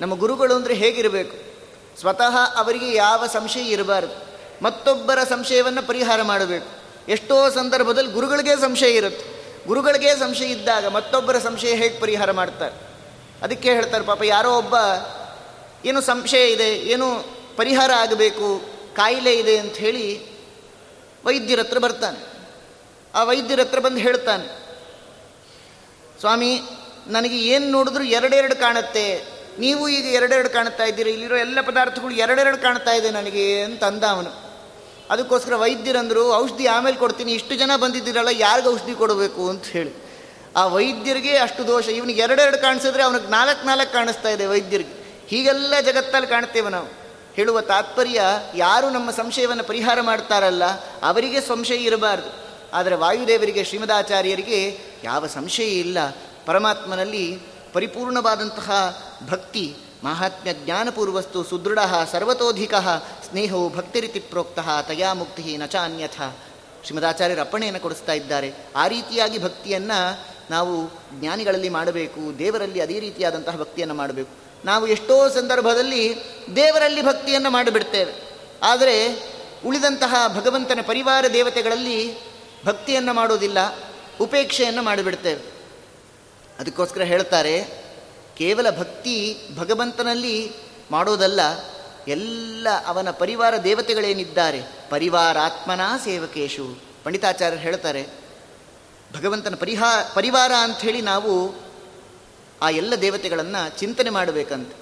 ನಮ್ಮ 0.00 0.14
ಗುರುಗಳು 0.14 0.54
ಅಂದರೆ 0.54 0.74
ಹೇಗಿರಬೇಕು? 0.74 1.54
ಸ್ವತಃ 2.00 2.36
ಅವರಿಗೆ 2.56 2.94
ಯಾವ 2.94 3.26
ಸಂಶಯ 3.26 3.60
ಇರಬಾರದು. 3.60 4.34
ಮತ್ತೊಬ್ಬರ 4.64 5.18
ಸಂಶಯವನ್ನು 5.24 5.86
ಪರಿಹಾರ 5.86 6.22
ಮಾಡಬೇಕು. 6.22 6.66
ಎಷ್ಟೋ 7.08 7.50
ಸಂದರ್ಭದಲ್ಲಿ 7.50 8.12
ಗುರುಗಳಿಗೆ 8.12 8.56
ಸಂಶಯ 8.56 8.96
ಇರುತ್ತೆ. 8.96 9.34
ಗುರುಗಳಿಗೆ 9.66 10.16
ಸಂಶಯ 10.16 10.44
ಇದ್ದಾಗ 10.44 10.86
ಮತ್ತೊಬ್ಬರ 10.86 11.38
ಸಂಶಯ 11.38 11.74
ಹೇಗೆ 11.74 12.00
ಪರಿಹಾರ 12.00 12.30
ಮಾಡ್ತಾರೆ? 12.30 12.74
ಅದಕ್ಕೆ 13.42 13.72
ಹೇಳ್ತಾರೆ 13.72 14.04
ಪಾಪ, 14.04 14.22
ಯಾರೋ 14.22 14.58
ಒಬ್ಬ 14.58 14.74
ಏನು 15.84 16.00
ಸಂಶಯ 16.00 16.44
ಇದೆ, 16.52 16.70
ಏನು 16.92 17.06
ಪರಿಹಾರ 17.56 17.90
ಆಗಬೇಕು, 17.92 18.48
ಕಾಯಿಲೆ 18.96 19.34
ಇದೆ 19.34 19.58
ಅಂತ 19.58 19.76
ಹೇಳಿ 19.76 20.06
ವೈದ್ಯರ 21.26 21.60
ಹತ್ರ 21.60 21.78
ಬರ್ತಾನೆ. 21.78 22.20
ಆ 23.14 23.22
ವೈದ್ಯರ 23.22 23.60
ಹತ್ರ 23.60 23.78
ಬಂದು 23.78 23.98
ಹೇಳ್ತಾನೆ, 23.98 24.46
ಸ್ವಾಮಿ, 26.20 26.50
ನನಗೆ 27.06 27.38
ಏನು 27.38 27.66
ನೋಡಿದ್ರು 27.70 28.04
ಎರಡೆರಡು 28.04 28.56
ಕಾಣುತ್ತೆ, 28.56 29.06
ನೀವು 29.58 29.82
ಈಗ 29.88 30.06
ಎರಡೆರಡು 30.14 30.50
ಕಾಣ್ತಾ 30.50 30.84
ಇದ್ದೀರಿ, 30.84 31.10
ಇಲ್ಲಿರೋ 31.10 31.36
ಎಲ್ಲ 31.36 31.58
ಪದಾರ್ಥಗಳು 31.60 32.14
ಎರಡೆರಡು 32.14 32.58
ಕಾಣ್ತಾ 32.62 32.90
ಇದೆ 32.90 33.10
ನನಗೆ 33.10 33.62
ಅಂತ 33.62 33.84
ಅಂದ 33.84 34.04
ಅವನು. 34.04 34.32
ಅದಕ್ಕೋಸ್ಕರ 35.10 35.54
ವೈದ್ಯರಂದರು, 35.56 36.24
ಔಷಧಿ 36.34 36.66
ಆಮೇಲೆ 36.66 36.96
ಕೊಡ್ತೀನಿ, 36.96 37.32
ಇಷ್ಟು 37.32 37.54
ಜನ 37.54 37.72
ಬಂದಿದ್ದೀರಲ್ಲ, 37.76 38.32
ಯಾರಿಗೆ 38.38 38.68
ಔಷಧಿ 38.68 38.94
ಕೊಡಬೇಕು 38.94 39.42
ಅಂತ 39.48 39.64
ಹೇಳಿ. 39.66 39.94
ಆ 40.56 40.66
ವೈದ್ಯರಿಗೆ 40.66 41.32
ಅಷ್ಟು 41.36 41.62
ದೋಷ, 41.66 41.86
ಇವನಿಗೆ 41.88 42.20
ಎರಡೆರಡು 42.22 42.58
ಕಾಣಿಸಿದ್ರೆ 42.58 43.02
ಅವನಿಗೆ 43.02 43.28
ನಾಲ್ಕು 43.28 43.66
ನಾಲ್ಕು 43.66 43.92
ಕಾಣಿಸ್ತಾ 43.92 44.28
ಇದೆ 44.28 44.46
ವೈದ್ಯರಿಗೆ. 44.46 45.03
ಹೀಗೆಲ್ಲ 45.28 45.80
ಜಗತ್ತಲ್ಲಿ 45.80 46.28
ಕಾಣ್ತೇವೆ 46.28 46.70
ನಾವು. 46.70 46.86
ಹೇಳುವ 47.34 47.60
ತಾತ್ಪರ್ಯ 47.60 48.22
ಯಾರು 48.54 48.90
ನಮ್ಮ 48.90 49.10
ಸಂಶಯವನ್ನು 49.10 49.64
ಪರಿಹಾರ 49.64 50.00
ಮಾಡ್ತಾರಲ್ಲ, 50.00 50.64
ಅವರಿಗೆ 51.02 51.40
ಸಂಶಯ 51.40 51.76
ಇರಬಾರ್ದು. 51.76 52.30
ಆದರೆ 52.72 52.94
ವಾಯುದೇವರಿಗೆ, 52.94 53.64
ಶ್ರೀಮದಾಚಾರ್ಯರಿಗೆ 53.64 54.78
ಯಾವ 55.04 55.26
ಸಂಶಯ 55.26 55.68
ಇಲ್ಲ. 55.68 55.98
ಪರಮಾತ್ಮನಲ್ಲಿ 56.46 57.38
ಪರಿಪೂರ್ಣವಾದಂತಹ 57.72 58.70
ಭಕ್ತಿ, 59.30 59.76
ಮಹಾತ್ಮ್ಯ, 60.04 60.54
ಜ್ಞಾನಪೂರ್ವಸ್ತು, 60.54 61.44
ಸುದೃಢ, 61.44 61.78
ಸರ್ವತೋಧಿಕ 62.12 62.74
ಸ್ನೇಹವು 63.28 63.76
ಭಕ್ತಿರಿತಿ 63.76 64.20
ಪ್ರೋಕ್ತ, 64.20 64.58
ತಯಾ 64.88 65.12
ಮುಕ್ತಿ 65.14 65.56
ನಚ 65.56 65.76
ಅನ್ಯಥ. 65.76 66.20
ಶ್ರೀಮದಾಚಾರ್ಯರ 66.84 67.40
ಅಪ್ಪಣೆಯನ್ನು 67.40 67.80
ಕೊಡಿಸ್ತಾ 67.80 68.12
ಇದ್ದಾರೆ. 68.12 68.54
ಆ 68.76 68.86
ರೀತಿಯಾಗಿ 68.86 69.42
ಭಕ್ತಿಯನ್ನು 69.42 70.20
ನಾವು 70.50 70.90
ಜ್ಞಾನಿಗಳಲ್ಲಿ 71.20 71.68
ಮಾಡಬೇಕು, 71.68 72.38
ದೇವರಲ್ಲಿ 72.38 72.80
ಅದೇ 72.80 73.00
ರೀತಿಯಾದಂತಹ 73.00 73.56
ಭಕ್ತಿಯನ್ನು 73.56 73.94
ಮಾಡಬೇಕು. 73.94 74.44
ನಾವು 74.64 74.86
ಎಷ್ಟೋ 74.86 75.28
ಸಂದರ್ಭದಲ್ಲಿ 75.28 76.16
ದೇವರಲ್ಲಿ 76.56 77.02
ಭಕ್ತಿಯನ್ನು 77.02 77.50
ಮಾಡಿಬಿಡ್ತೇವೆ. 77.50 78.12
ಆದರೆ 78.62 78.96
ಉಳಿದಂತಹ 79.66 80.14
ಭಗವಂತನ 80.28 80.78
ಪರಿವಾರ 80.86 81.24
ದೇವತೆಗಳಲ್ಲಿ 81.32 82.14
ಭಕ್ತಿಯನ್ನು 82.64 83.12
ಮಾಡೋದಿಲ್ಲ, 83.12 83.58
ಉಪೇಕ್ಷೆಯನ್ನು 84.20 84.82
ಮಾಡಿಬಿಡ್ತೇವೆ. 84.82 85.42
ಅದಕ್ಕೋಸ್ಕರ 86.58 87.02
ಹೇಳ್ತಾರೆ, 87.02 87.64
ಕೇವಲ 88.38 88.70
ಭಕ್ತಿ 88.70 89.36
ಭಗವಂತನಲ್ಲಿ 89.56 90.52
ಮಾಡೋದಲ್ಲ, 90.90 91.40
ಎಲ್ಲ 92.08 92.68
ಅವನ 92.86 93.10
ಪರಿವಾರ 93.10 93.56
ದೇವತೆಗಳೇನಿದ್ದಾರೆ? 93.56 94.62
ಪರಿವಾರಾತ್ಮನ 94.90 95.80
ಸೇವಕೇಶು. 96.04 96.66
ಪಂಡಿತಾಚಾರ್ಯರು 97.04 97.62
ಹೇಳ್ತಾರೆ, 97.62 98.06
ಭಗವಂತನ 99.16 99.54
ಪರಿಹಾ, 99.54 100.12
ಪರಿವಾರ 100.14 100.52
ಅಂಥೇಳಿ 100.52 101.00
ನಾವು 101.00 101.63
ಆ 102.64 102.70
ಎಲ್ಲ 102.70 102.94
ದೇವತೆಗಳನ್ನು 103.00 103.78
ಚಿಂತನೆ 103.78 104.10
ಮಾಡಬೇಕಂತ. 104.10 104.72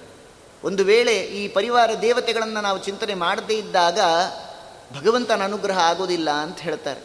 ಒಂದು 0.65 0.85
ವೇಳೆ 0.85 1.15
ಈ 1.17 1.49
ಪರಿವಾರ 1.49 1.91
ದೇವತೆಗಳನ್ನು 2.03 2.61
ನಾವು 2.61 2.79
ಚಿಂತನೆ 2.79 3.15
ಮಾಡದೇ 3.15 3.55
ಇದ್ದಾಗ 3.55 4.01
ಭಗವಂತನ 5.01 5.45
ಅನುಗ್ರಹ 5.45 5.79
ಆಗೋದಿಲ್ಲ 5.79 6.31
ಅಂತ 6.31 6.59
ಹೇಳ್ತಾರೆ. 6.59 7.01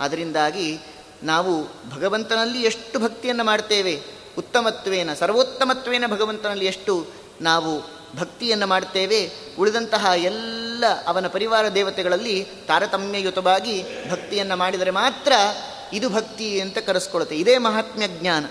ಅದರಿಂದಾಗಿ 0.00 0.78
ನಾವು 1.22 1.64
ಭಗವಂತನಲ್ಲಿ 1.90 2.62
ಎಷ್ಟು 2.62 2.98
ಭಕ್ತಿಯನ್ನು 2.98 3.44
ಮಾಡ್ತೇವೆ, 3.44 4.02
ಉತ್ತಮತ್ವೇನ, 4.38 5.14
ಸರ್ವೋತ್ತಮತ್ವೇನ 5.14 6.04
ಭಗವಂತನಲ್ಲಿ 6.06 6.66
ಎಷ್ಟು 6.66 7.06
ನಾವು 7.40 7.80
ಭಕ್ತಿಯನ್ನು 8.16 8.66
ಮಾಡ್ತೇವೆ, 8.66 9.30
ಉಳಿದಂತಹ 9.58 10.06
ಎಲ್ಲ 10.16 10.84
ಅವನ 11.06 11.26
ಪರಿವಾರ 11.26 11.68
ದೇವತೆಗಳಲ್ಲಿ 11.68 12.46
ತಾರತಮ್ಯಯುತವಾಗಿ 12.68 13.84
ಭಕ್ತಿಯನ್ನು 14.10 14.56
ಮಾಡಿದರೆ 14.56 14.90
ಮಾತ್ರ 14.90 15.32
ಇದು 15.92 16.10
ಭಕ್ತಿ 16.10 16.60
ಅಂತ 16.60 16.78
ಕರೆಸ್ಕೊಳುತ್ತೆ. 16.78 17.36
ಇದೇ 17.36 17.58
ಮಹಾತ್ಮ್ಯ 17.58 18.08
ಜ್ಞಾನ. 18.08 18.44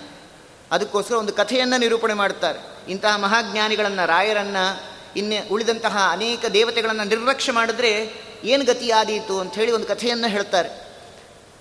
ಅದಕ್ಕೋಸ್ಕರ 0.72 1.16
ಒಂದು 1.16 1.34
ಕಥೆಯನ್ನು 1.34 1.80
ನಿರೂಪಣೆ 1.80 2.14
ಮಾಡ್ತಾರೆ 2.14 2.92
ಇಂತಹ 2.92 3.18
ಮಹಾಜ್ಞಾನಿಗಳನ್ನು, 3.18 4.08
ರಾಯರನ್ನು, 4.08 4.84
ಇನ್ನು 5.16 5.54
ಉಳಿದಂತಹ 5.54 6.08
ಅನೇಕ 6.12 6.46
ದೇವತೆಗಳನ್ನು 6.46 7.04
ನಿರ್ಲಕ್ಷ್ಯ 7.04 7.52
ಮಾಡಿದ್ರೆ 7.52 8.14
ಏನು 8.44 8.66
ಗತಿಯಾದೀತು 8.66 9.44
ಹೇಳಿ 9.44 9.72
ಒಂದು 9.72 9.88
ಕಥೆಯನ್ನು 9.88 10.28
ಹೇಳ್ತಾರೆ. 10.28 10.90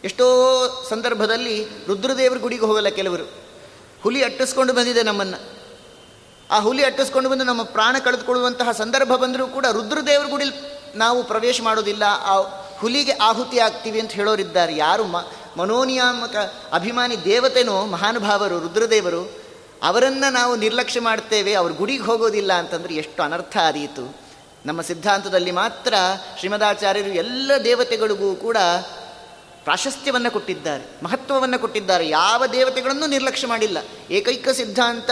ಎಷ್ಟೋ 0.05 0.27
ಸಂದರ್ಭದಲ್ಲಿ 0.88 1.67
ರುದ್ರದೇವರ 1.87 2.37
ಗುಡಿಗೆ 2.37 2.65
ಹೋಗಲ್ಲ 2.65 2.88
ಕೆಲವರು. 2.88 3.33
ಹುಲಿ 4.03 4.25
ಅಟ್ಟಿಸ್ಕೊಂಡು 4.25 4.73
ಬಂದಿದೆ 4.73 5.03
ನಮ್ಮನ್ನು. 5.03 5.59
ಆ 6.50 6.61
ಹುಲಿ 6.61 6.85
ಅಟ್ಟಿಸ್ಕೊಂಡು 6.85 7.31
ಬಂದು 7.31 7.45
ನಮ್ಮ 7.45 7.62
ಪ್ರಾಣ 7.62 7.97
ಕಳೆದುಕೊಳ್ಳುವಂತಹ 8.05 8.71
ಸಂದರ್ಭ 8.71 9.09
ಬಂದರೂ 9.09 9.47
ಕೂಡ 9.47 9.67
ರುದ್ರದೇವರ 9.73 10.27
ಗುಡಿಲಿ 10.27 10.53
ನಾವು 10.95 11.25
ಪ್ರವೇಶ 11.25 11.61
ಮಾಡೋದಿಲ್ಲ. 11.62 12.03
ಆ 12.03 12.35
ಹುಲಿಗೆ 12.79 13.12
ಆಹುತಿ 13.12 13.59
ಆಗ್ತೀವಿ 13.59 14.00
ಅಂತ 14.00 14.12
ಹೇಳೋರಿದ್ದಾರೆ. 14.12 14.77
ಯಾರು 14.77 15.05
ಮ 15.05 15.17
ಮನೋನಿಯಾಮಕ 15.59 16.37
ಅಭಿಮಾನಿ 16.73 17.25
ದೇವತೆನೋ, 17.25 17.87
ಮಹಾನುಭಾವರು, 17.87 18.61
ರುದ್ರದೇವರು, 18.61 19.23
ಅವರನ್ನು 19.83 20.33
ನಾವು 20.33 20.57
ನಿರ್ಲಕ್ಷ್ಯ 20.57 21.00
ಮಾಡ್ತೇವೆ, 21.00 21.53
ಅವ್ರ 21.55 21.73
ಗುಡಿಗೆ 21.73 22.03
ಹೋಗೋದಿಲ್ಲ 22.03 22.53
ಅಂತಂದರೆ 22.53 22.95
ಎಷ್ಟು 22.95 23.23
ಅನರ್ಥ 23.23 23.57
ಆದೀತು. 23.57 24.05
ನಮ್ಮ 24.67 24.81
ಸಿದ್ಧಾಂತದಲ್ಲಿ 24.83 25.50
ಮಾತ್ರ 25.50 25.95
ಶ್ರೀಮದಾಚಾರ್ಯರು 26.38 27.09
ಎಲ್ಲ 27.09 27.53
ದೇವತೆಗಳಿಗೂ 27.65 28.35
ಕೂಡ 28.35 28.57
ಪ್ರಾಶಸ್ತ್ಯವನ್ನು 29.65 30.31
ಕೊಟ್ಟಿದ್ದಾರೆ, 30.31 30.85
ಮಹತ್ವವನ್ನು 31.05 31.59
ಕೊಟ್ಟಿದ್ದಾರೆ. 31.59 32.09
ಯಾವ 32.09 32.47
ದೇವತೆಗಳನ್ನು 32.47 33.07
ನಿರ್ಲಕ್ಷ್ಯ 33.07 33.47
ಮಾಡಿಲ್ಲ. 33.47 33.79
ಏಕೈಕ 34.11 34.49
ಸಿದ್ಧಾಂತ 34.49 35.11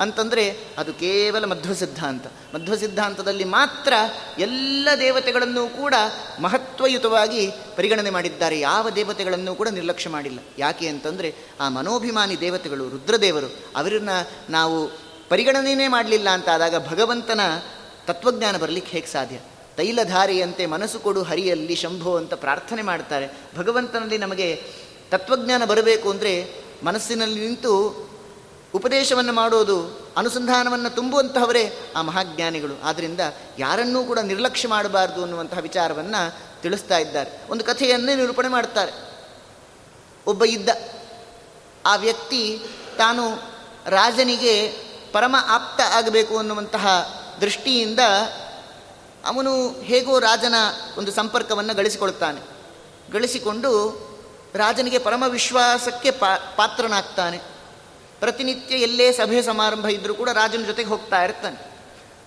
ಅಂತಂದರೆ 0.00 0.56
ಅದು 0.78 0.94
ಕೇವಲ 0.94 1.44
ಮಧ್ವ 1.44 1.74
ಸಿದ್ಧಾಂತ 1.74 2.26
ಮಧ್ವ 2.26 2.76
ಸಿದ್ಧಾಂತದಲ್ಲಿ 2.76 3.44
ಮಾತ್ರ 3.44 3.92
ಎಲ್ಲ 4.38 4.88
ದೇವತೆಗಳನ್ನು 5.00 5.68
ಕೂಡ 5.68 5.94
ಮಹತ್ವಯುತವಾಗಿ 6.40 7.50
ಪರಿಗಣನೆ 7.76 8.10
ಮಾಡಿದ್ದಾರೆ. 8.10 8.60
ಯಾವ 8.60 8.90
ದೇವತೆಗಳನ್ನು 8.90 9.54
ಕೂಡ 9.54 9.68
ನಿರ್ಲಕ್ಷ್ಯ 9.68 10.10
ಮಾಡಿಲ್ಲ. 10.10 10.38
ಯಾಕೆ 10.58 10.88
ಅಂತಂದರೆ 10.88 11.34
ಆ 11.60 11.68
ಮನೋಭಿಮಾನಿ 11.68 12.40
ದೇವತೆಗಳು, 12.40 12.88
ರುದ್ರದೇವರು, 12.88 13.64
ಅವರನ್ನ 13.76 14.10
ನಾವು 14.50 14.88
ಪರಿಗಣನೆಯೇ 15.28 15.88
ಮಾಡಲಿಲ್ಲ 15.88 16.28
ಅಂತ 16.28 16.48
ಆದಾಗ 16.48 16.88
ಭಗವಂತನ 16.88 17.40
ತತ್ವಜ್ಞಾನ 18.06 18.56
ಬರಲಿಕ್ಕೆ 18.56 18.92
ಹೇಗೆ 18.92 19.06
ಸಾಧ್ಯ? 19.06 19.36
ತೈಲಧಾರಿಯಂತೆ 19.76 20.66
ಮನಸ್ಸು 20.66 20.98
ಕೊಡು 20.98 21.22
ಹರಿಯಲ್ಲಿ 21.22 21.74
ಶಂಭೋ 21.74 22.16
ಅಂತ 22.16 22.34
ಪ್ರಾರ್ಥನೆ 22.34 22.82
ಮಾಡ್ತಾರೆ. 22.82 23.28
ಭಗವಂತನಲ್ಲಿ 23.56 24.18
ನಮಗೆ 24.18 24.62
ತತ್ವಜ್ಞಾನ 25.10 25.64
ಬರಬೇಕು 25.64 26.10
ಅಂದರೆ 26.10 26.54
ಮನಸ್ಸಿನಲ್ಲಿ 26.84 27.40
ನಿಂತು 27.40 28.11
ಉಪದೇಶವನ್ನು 28.74 29.32
ಮಾಡೋದು, 29.32 30.06
ಅನುಸಂಧಾನವನ್ನು 30.16 30.90
ತುಂಬುವಂತಹವರೇ 30.90 31.92
ಆ 31.96 32.02
ಮಹಾಜ್ಞಾನಿಗಳು. 32.02 32.82
ಆದ್ದರಿಂದ 32.84 33.20
ಯಾರನ್ನೂ 33.58 34.04
ಕೂಡ 34.04 34.18
ನಿರ್ಲಕ್ಷ್ಯ 34.18 34.68
ಮಾಡಬಾರ್ದು 34.68 35.22
ಅನ್ನುವಂತಹ 35.22 35.58
ವಿಚಾರವನ್ನು 35.58 36.52
ತಿಳಿಸ್ತಾ 36.62 36.98
ಇದ್ದಾರೆ. 36.98 37.30
ಒಂದು 37.50 37.64
ಕಥೆಯನ್ನೇ 37.64 38.14
ನಿರೂಪಣೆ 38.14 38.48
ಮಾಡ್ತಾರೆ. 38.48 38.92
ಒಬ್ಬ 40.26 40.44
ಇದ್ದ 40.44 40.68
ಆ 41.86 41.96
ವ್ಯಕ್ತಿ 41.96 42.62
ತಾನು 42.98 43.36
ರಾಜನಿಗೆ 43.86 44.68
ಪರಮ 45.12 45.36
ಆಪ್ತ 45.48 45.80
ಆಗಬೇಕು 45.80 46.38
ಅನ್ನುವಂತಹ 46.38 46.86
ದೃಷ್ಟಿಯಿಂದ 47.40 48.00
ಅವನು 49.24 49.80
ಹೇಗೋ 49.80 50.18
ರಾಜನ 50.18 50.54
ಒಂದು 50.98 51.12
ಸಂಪರ್ಕವನ್ನು 51.12 51.74
ಗಳಿಸಿಕೊಳ್ತಾನೆ 51.74 52.40
ಗಳಿಸಿಕೊಂಡು 53.12 53.72
ರಾಜನಿಗೆ 54.54 54.98
ಪರಮ 54.98 55.24
ವಿಶ್ವಾಸಕ್ಕೆ 55.28 56.10
ಪಾ, 56.10 56.36
ಪಾತ್ರನಾಗ್ತಾನೆ. 56.56 57.51
ಪ್ರತಿನಿತ್ಯ 58.22 58.74
ಎಲ್ಲೇ 58.76 59.12
ಸಭೆ 59.12 59.42
ಸಮಾರಂಭ 59.42 59.86
ಇದ್ದರೂ 59.86 60.14
ಕೂಡ 60.14 60.28
ರಾಜನ 60.28 60.62
ಜೊತೆಗೆ 60.62 60.88
ಹೋಗ್ತಾ 60.88 61.24
ಇರ್ತಾನೆ. 61.24 61.58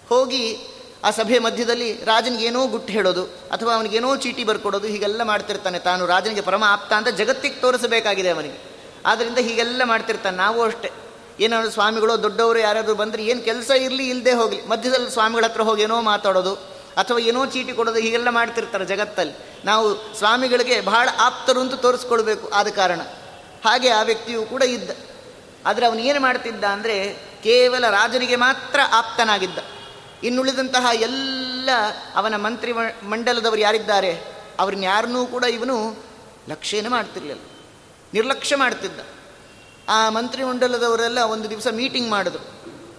ಹೋಗಿ 0.09 0.57
ಆ 1.03 1.11
ಸಭೆ 1.11 1.39
ಮಧ್ಯದಲ್ಲಿ 1.39 2.03
ರಾಜನಿಗೇನೋ 2.03 2.67
ಗುಟ್ಟು 2.67 2.93
ಹೇಳೋದು 2.93 3.23
ಅಥವಾ 3.25 3.75
ಅವನಿಗೇನೋ 3.75 4.15
ಚೀಟಿ 4.15 4.43
ಬರ್ಕೊಡೋದು 4.43 4.87
ಹೀಗೆಲ್ಲ 4.87 5.23
ಮಾಡ್ತಿರ್ತಾನೆ. 5.23 5.79
ತಾನು 5.79 6.05
ರಾಜನಿಗೆ 6.05 6.41
ಪರಮ 6.41 6.63
ಆಪ್ತ 6.67 6.93
ಅಂತ 6.93 7.07
ಜಗತ್ತಿಗೆ 7.07 7.55
ತೋರಿಸಬೇಕಾಗಿದೆ 7.55 8.29
ಅವನಿಗೆ. 8.29 8.59
ಆದ್ದರಿಂದ 9.05 9.37
ಹೀಗೆಲ್ಲ 9.37 9.81
ಮಾಡ್ತಿರ್ತಾನೆ. 9.83 10.37
ನಾವು 10.37 10.61
ಅಷ್ಟೇ. 10.61 10.91
ಏನಾದ್ರು 11.39 11.71
ಸ್ವಾಮಿಗಳು 11.71 12.23
ದೊಡ್ಡವರು 12.23 12.59
ಯಾರಾದರೂ 12.59 12.95
ಬಂದರೆ 12.95 13.25
ಏನು 13.25 13.41
ಕೆಲಸ 13.41 13.69
ಇರಲಿ 13.69 14.09
ಇಲ್ಲದೆ 14.09 14.31
ಹೋಗಲಿ. 14.31 14.67
ಮಧ್ಯದಲ್ಲಿ 14.67 15.11
ಸ್ವಾಮಿಗಳ 15.11 15.43
ಹತ್ರ 15.43 15.61
ಹೋಗಿ 15.61 15.83
ಏನೋ 15.83 16.01
ಮಾತಾಡೋದು 16.01 16.53
ಅಥವಾ 16.97 17.19
ಏನೋ 17.19 17.45
ಚೀಟಿ 17.45 17.73
ಕೊಡೋದು 17.73 17.99
ಹೀಗೆಲ್ಲ 17.99 18.29
ಮಾಡ್ತಿರ್ತಾರೆ 18.29 18.85
ಜಗತ್ತಲ್ಲಿ. 18.85 19.33
ನಾವು 19.65 20.15
ಸ್ವಾಮಿಗಳಿಗೆ 20.17 20.81
ಬಹಳ 20.81 21.09
ಆಪ್ತರು 21.19 21.59
ಅಂತ 21.59 21.73
ತೋರಿಸ್ಕೊಳ್ಬೇಕು 21.73 22.49
ಆದ 22.49 22.67
ಕಾರಣ. 22.67 23.01
ಹಾಗೆ 23.65 23.89
ಆ 23.89 24.01
ವ್ಯಕ್ತಿಯು 24.01 24.43
ಕೂಡ 24.43 24.63
ಇದ್ದ. 24.63 24.91
ಆದರೆ 25.65 25.85
ಅವನು 25.85 25.99
ಏನು 25.99 26.19
ಮಾಡ್ತಿದ್ದ 26.19 26.63
ಅಂದರೆ 26.63 27.13
ಕೇವಲ 27.43 27.89
ರಾಜನಿಗೆ 27.89 28.35
ಮಾತ್ರ 28.35 28.79
ಆಪ್ತನಾಗಿದ್ದ. 28.93 29.59
ಇನ್ನುಳಿದಂತಹ 30.23 30.85
ಎಲ್ಲ 30.93 31.69
ಅವನ 32.15 32.35
ಮಂತ್ರಿ 32.35 32.73
ಮಂಡಲದವರು 33.03 33.59
ಯಾರಿದ್ದಾರೆ? 33.59 34.35
ಅವ್ರನ್ನ 34.59 34.83
ಯಾರನ್ನೂ 34.83 35.25
ಕೂಡ 35.25 35.43
ಇವನು 35.43 36.03
ಲಕ್ಷ್ಯನೇ 36.49 36.87
ಮಾಡ್ತಿರ್ಲಿಲ್ಲ. 36.87 37.41
ನಿರ್ಲಕ್ಷ್ಯ 38.13 38.55
ಮಾಡ್ತಿದ್ದ. 38.55 39.01
ಆ 39.89 40.09
ಮಂತ್ರಿ 40.09 40.43
ಮಂಡಲದವರೆಲ್ಲ 40.43 41.19
ಒಂದು 41.19 41.49
ದಿವಸ 41.49 41.67
ಮೀಟಿಂಗ್ 41.71 42.09
ಮಾಡಿದ್ರು. 42.09 42.43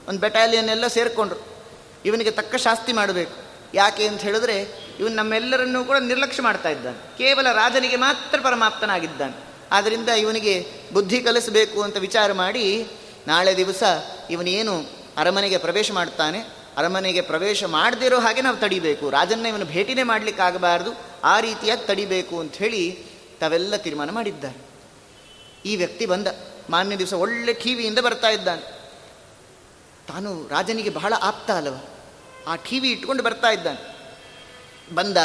ಒಂದು 0.08 0.20
ಬೆಟಾಲಿಯನ್ 0.20 0.68
ಎಲ್ಲ 0.68 0.86
ಸೇರಿಕೊಂಡ್ರು. 0.86 1.64
ಇವನಿಗೆ 2.04 2.30
ತಕ್ಕ 2.30 2.56
ಶಾಸ್ತಿ 2.56 2.92
ಮಾಡಬೇಕು. 2.92 3.32
ಯಾಕೆ 3.74 4.06
ಅಂತ 4.06 4.20
ಹೇಳಿದ್ರೆ, 4.20 4.62
ಇವನು 5.00 5.14
ನಮ್ಮೆಲ್ಲರನ್ನೂ 5.14 5.84
ಕೂಡ 5.84 5.96
ನಿರ್ಲಕ್ಷ್ಯ 5.96 6.42
ಮಾಡ್ತಾ 6.42 6.68
ಇದ್ದಾನೆ. 6.68 7.18
ಕೇವಲ 7.18 7.52
ರಾಜನಿಗೆ 7.52 7.96
ಮಾತ್ರ 7.96 8.40
ಪರಮಾಪ್ತನಾಗಿದ್ದಾನೆ. 8.40 9.55
ಆದ್ದರಿಂದ 9.72 10.08
ಇವನಿಗೆ 10.08 10.66
ಬುದ್ಧಿ 10.92 11.20
ಕಲಿಸಬೇಕು 11.20 11.82
ಅಂತ 11.82 11.96
ವಿಚಾರ 11.96 12.32
ಮಾಡಿ 12.32 12.86
ನಾಳೆ 13.26 13.56
ದಿವಸ 13.56 13.82
ಇವನೇನು 14.30 14.84
ಅರಮನೆಗೆ 15.16 15.58
ಪ್ರವೇಶ 15.58 15.92
ಮಾಡ್ತಾನೆ 15.92 16.38
ಅರಮನೆಗೆ 16.76 17.20
ಪ್ರವೇಶ 17.20 17.64
ಮಾಡದಿರೋ 17.64 18.20
ಹಾಗೆ 18.20 18.42
ನಾವು 18.42 18.56
ತಡಿಬೇಕು. 18.56 19.10
ರಾಜನ್ನ 19.10 19.46
ಇವನು 19.46 19.64
ಭೇಟಿನೇ 19.64 20.02
ಮಾಡಲಿಕ್ಕಾಗಬಾರ್ದು 20.02 20.90
ಆ 21.24 21.40
ರೀತಿಯಾಗಿ 21.40 21.86
ತಡಿಬೇಕು 21.86 22.40
ಅಂತ 22.40 22.54
ಹೇಳಿ 22.54 23.04
ತಾವೆಲ್ಲ 23.40 23.76
ತೀರ್ಮಾನ 23.76 24.10
ಮಾಡಿದ್ದಾರೆ. 24.10 24.66
ಈ 25.68 25.76
ವ್ಯಕ್ತಿ 25.76 26.06
ಬಂದ, 26.06 26.26
ಮಾನ್ಯ 26.70 26.96
ದಿವಸ 26.96 27.12
ಒಳ್ಳೆ 27.12 27.54
ಕಿವಿಯಿಂದ 27.54 27.98
ಬರ್ತಾ 27.98 28.28
ಇದ್ದಾನೆ. 28.28 28.62
ತಾನು 30.08 30.48
ರಾಜನಿಗೆ 30.48 30.90
ಬಹಳ 30.90 31.12
ಆಪ್ತ 31.22 31.50
ಅಲ್ಲವ, 31.50 31.78
ಆ 32.46 32.56
ಕಿವಿ 32.56 32.90
ಇಟ್ಕೊಂಡು 32.90 33.22
ಬರ್ತಾ 33.22 33.48
ಇದ್ದಾನೆ. 33.48 33.96
ಬಂದ, 34.94 35.16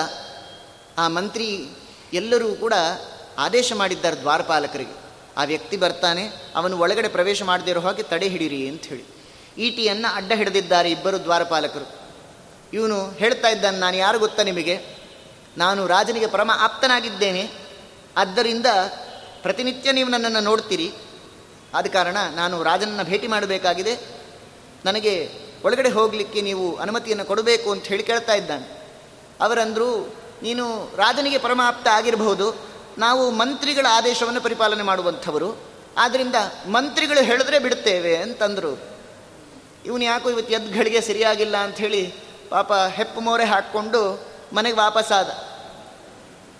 ಆ 0.97 1.07
ಮಂತ್ರಿ 1.07 1.67
ಎಲ್ಲರೂ 2.13 2.55
ಕೂಡ 2.55 2.73
ಆದೇಶ 3.41 3.73
ಮಾಡಿದ್ದಾರೆ 3.73 4.15
ದ್ವಾರಪಾಲಕರಿಗೆ. 4.15 4.95
ಆ 5.37 5.43
ವ್ಯಕ್ತಿ 5.43 5.77
ಬರ್ತಾನೆ, 5.77 6.23
ಅವನು 6.55 6.77
ಒಳಗಡೆ 6.77 7.07
ಪ್ರವೇಶ 7.07 7.43
ಮಾಡದಿರೋ 7.43 7.81
ಹಾಗೆ 7.81 8.03
ತಡೆ 8.03 8.27
ಹಿಡಿರಿ 8.27 8.67
ಅಂತ 8.67 8.83
ಹೇಳಿ. 8.83 9.05
ಈಟಿಯನ್ನು 9.57 10.15
ಅಡ್ಡ 10.15 10.31
ಹಿಡಿದಿದ್ದಾರೆ 10.35 10.91
ಇಬ್ಬರು 10.91 11.23
ದ್ವಾರಪಾಲಕರು. 11.23 11.87
ಇವನು 12.73 13.09
ಹೇಳ್ತಾ 13.09 13.47
ಇದ್ದಾನೆ, 13.47 13.77
ನಾನು 13.77 13.97
ಯಾರು 13.97 14.19
ಗೊತ್ತಾ 14.19 14.43
ನಿಮಗೆ? 14.43 14.75
ನಾನು 15.57 15.87
ರಾಜನಿಗೆ 15.87 16.27
ಪರಮ 16.27 16.51
ಆಪ್ತನಾಗಿದ್ದೇನೆ. 16.53 17.51
ಆದ್ದರಿಂದ 18.17 18.65
ಪ್ರತಿನಿತ್ಯ 19.41 19.91
ನೀವು 19.91 20.09
ನನ್ನನ್ನು 20.09 20.39
ನೋಡ್ತೀರಿ. 20.39 20.93
ಆದ 21.73 21.85
ಕಾರಣ 21.85 22.17
ನಾನು 22.35 22.63
ರಾಜನನ್ನು 22.63 23.03
ಭೇಟಿ 23.03 23.27
ಮಾಡಬೇಕಾಗಿದೆ. 23.27 23.93
ನನಗೆ 24.85 25.29
ಒಳಗಡೆ 25.65 25.89
ಹೋಗಲಿಕ್ಕೆ 25.89 26.41
ನೀವು 26.41 26.75
ಅನುಮತಿಯನ್ನು 26.75 27.25
ಕೊಡಬೇಕು 27.25 27.71
ಅಂತ 27.71 27.83
ಹೇಳಿ 27.83 28.03
ಕೇಳ್ತಾ 28.03 28.33
ಇದ್ದಾನೆ. 28.33 28.67
ಅವರಂದರು, 29.41 30.15
ನೀನು 30.43 30.65
ರಾಜನಿಗೆ 30.95 31.37
ಪರಮಾಪ್ತ 31.37 31.87
ಆಗಿರಬಹುದು. 31.87 32.70
ನಾವು 32.97 33.31
ಮಂತ್ರಿಗಳ 33.31 33.85
ಆದೇಶವನ್ನು 33.89 34.41
ಪರಿಪಾಲನೆ 34.41 34.83
ಮಾಡುವಂಥವರು. 34.83 35.71
ಆದ್ದರಿಂದ 35.97 36.35
ಮಂತ್ರಿಗಳು 36.67 37.23
ಹೇಳಿದ್ರೆ 37.23 37.59
ಬಿಡುತ್ತೇವೆ 37.59 38.15
ಅಂತಂದರು. 38.15 38.79
ಇವನು 39.85 40.03
ಯಾಕೋ 40.03 40.29
ಇವತ್ತು 40.29 40.53
ಎದ್ಗಳಿಗೆ 40.53 41.01
ಸರಿಯಾಗಿಲ್ಲ 41.01 41.57
ಅಂಥೇಳಿ 41.57 42.13
ಪಾಪ 42.49 42.73
ಹೆಪ್ಪು 42.73 43.21
ಮೋರೆ 43.21 43.45
ಹಾಕ್ಕೊಂಡು 43.45 44.27
ಮನೆಗೆ 44.53 44.75
ವಾಪಸ್ಸಾದ 44.75 45.29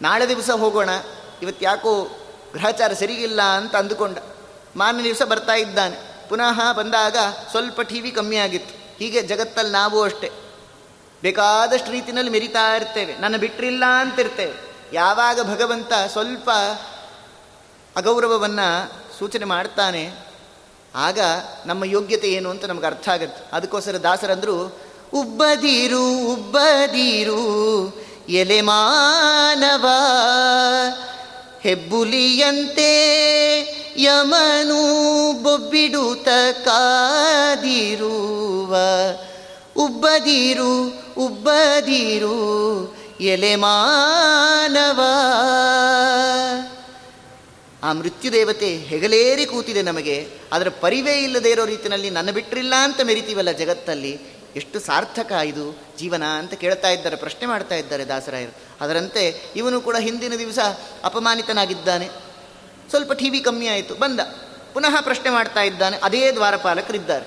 ನಾಳೆ 0.02 0.28
ದಿವಸ 0.28 0.50
ಹೋಗೋಣ, 0.50 0.90
ಇವತ್ತು 1.42 1.66
ಯಾಕೋ 1.66 2.04
ಗ್ರಹಚಾರ 2.54 2.94
ಸರಿಗಿಲ್ಲ 2.94 3.42
ಅಂತ 3.42 3.76
ಅಂದುಕೊಂಡ. 3.76 4.18
ಮಾರನೇ 4.76 5.04
ದಿವಸ 5.04 5.22
ಬರ್ತಾ 5.22 5.54
ಇದ್ದಾನೆ. 5.54 6.30
ಪುನಃ 6.30 6.74
ಬಂದಾಗ 6.74 7.18
ಸ್ವಲ್ಪ 7.52 7.82
ಟಿ 7.82 8.00
ವಿ 8.00 8.12
ಕಮ್ಮಿ 8.12 8.36
ಆಗಿತ್ತು. 8.36 8.98
ಹೀಗೆ 8.98 9.22
ಜಗತ್ತಲ್ಲಿ 9.22 9.72
ನಾವು 9.72 10.02
ಅಷ್ಟೇ. 10.02 10.32
ಬೇಕಾದಷ್ಟು 11.22 11.92
ರೀತಿಯಲ್ಲಿ 11.92 12.32
ಮೆರಿತಾ 12.32 12.76
ಇರ್ತೇವೆ. 12.76 13.18
ನನ್ನ 13.18 13.38
ಬಿಟ್ಟರಿಲ್ಲ 13.38 13.84
ಅಂತಿರ್ತೇವೆ. 13.86 14.71
ಯಾವಾಗ 14.94 15.42
ಭಗವಂತ 15.42 15.94
ಸ್ವಲ್ಪ 16.12 16.50
ಅಗೌರವವನ್ನು 17.96 18.92
ಸೂಚನೆ 19.20 19.46
ಮಾಡ್ತಾನೆ, 19.46 20.12
ಆಗ 20.96 21.20
ನಮ್ಮ 21.66 21.84
ಯೋಗ್ಯತೆ 21.84 22.28
ಏನು 22.28 22.50
ಅಂತ 22.50 22.66
ನಮ್ಗೆ 22.66 22.86
ಅರ್ಥ 22.86 23.10
ಆಗುತ್ತೆ. 23.10 23.56
ಅದಕ್ಕೋಸ್ಕರ 23.56 23.98
ದಾಸರಂದರು, 23.98 24.80
ಉಬ್ಬದಿರು 25.14 26.34
ಉಬ್ಬದಿರು, 26.34 27.42
ಎಲೆ 28.30 28.62
ಮಾನವ, 28.62 29.86
ಹೆಬ್ಬುಲಿಯಂತೆ 31.62 32.94
ಯಮನು 33.98 35.44
ಬೊಬ್ಬಿಡುತ್ತ 35.44 36.28
ಕಾದಿರುವ, 36.66 38.76
ಉಬ್ಬದಿರು, 39.78 41.02
ಉಬ್ಬದೀರು 41.18 42.42
ಎಲೆ 43.22 43.56
ಮಾನವ 43.56 45.02
ಆ 47.84 47.94
ಮೃತ್ಯುದೇವತೆ 47.94 48.76
ಹೆಗಲೇರಿ 48.76 49.46
ಕೂತಿದೆ 49.46 49.82
ನಮಗೆ. 49.82 50.30
ಅದರ 50.52 50.68
ಪರಿವೇ 50.70 51.18
ಇಲ್ಲದೆ 51.18 51.50
ಇರೋ 51.50 51.66
ರೀತಿಯಲ್ಲಿ 51.66 52.10
ನನ್ನ 52.10 52.32
ಬಿಟ್ಟರಿಲ್ಲ 52.32 52.74
ಅಂತ 52.76 53.02
ಮೆರಿತೀವಲ್ಲ 53.02 53.52
ಜಗತ್ತಲ್ಲಿ. 53.52 54.22
ಎಷ್ಟು 54.56 54.80
ಸಾರ್ಥಕ 54.80 55.32
ಇದು. 55.32 55.84
ಜೀವನ 55.98 56.24
ಅಂತ 56.24 56.54
ಕೇಳ್ತಾ 56.54 56.90
ಇದ್ದಾರೆ, 56.90 57.16
ಪ್ರಶ್ನೆ 57.16 57.46
ಮಾಡ್ತಾ 57.46 57.76
ಇದ್ದಾರೆ 57.76 58.06
ದಾಸರಾಯರು. 58.06 58.56
ಅದರಂತೆ 58.82 59.42
ಇವನು 59.56 59.82
ಕೂಡ 59.82 59.96
ಹಿಂದಿನ 60.00 60.34
ದಿವಸ 60.36 60.60
ಅಪಮಾನಿತನಾಗಿದ್ದಾನೆ. 61.04 62.10
ಸ್ವಲ್ಪ 62.90 63.12
ಟಿ 63.12 63.30
ವಿ 63.30 63.40
ಕಮ್ಮಿ 63.40 63.68
ಆಯಿತು, 63.68 63.96
ಬಂದ. 63.96 64.20
ಪುನಃ 64.74 65.02
ಪ್ರಶ್ನೆ 65.02 65.30
ಮಾಡ್ತಾ 65.30 65.62
ಇದ್ದಾನೆ, 65.62 65.98
ಅದೇ 66.04 66.32
ದ್ವಾರಪಾಲಕರಿದ್ದಾರೆ. 66.32 67.26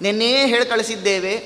ನಿನ್ನೇ 0.00 0.46
ಹೇಳಿ 0.46 0.66
ಕಳಿಸಿದ್ದೇವೆ. 0.66 1.38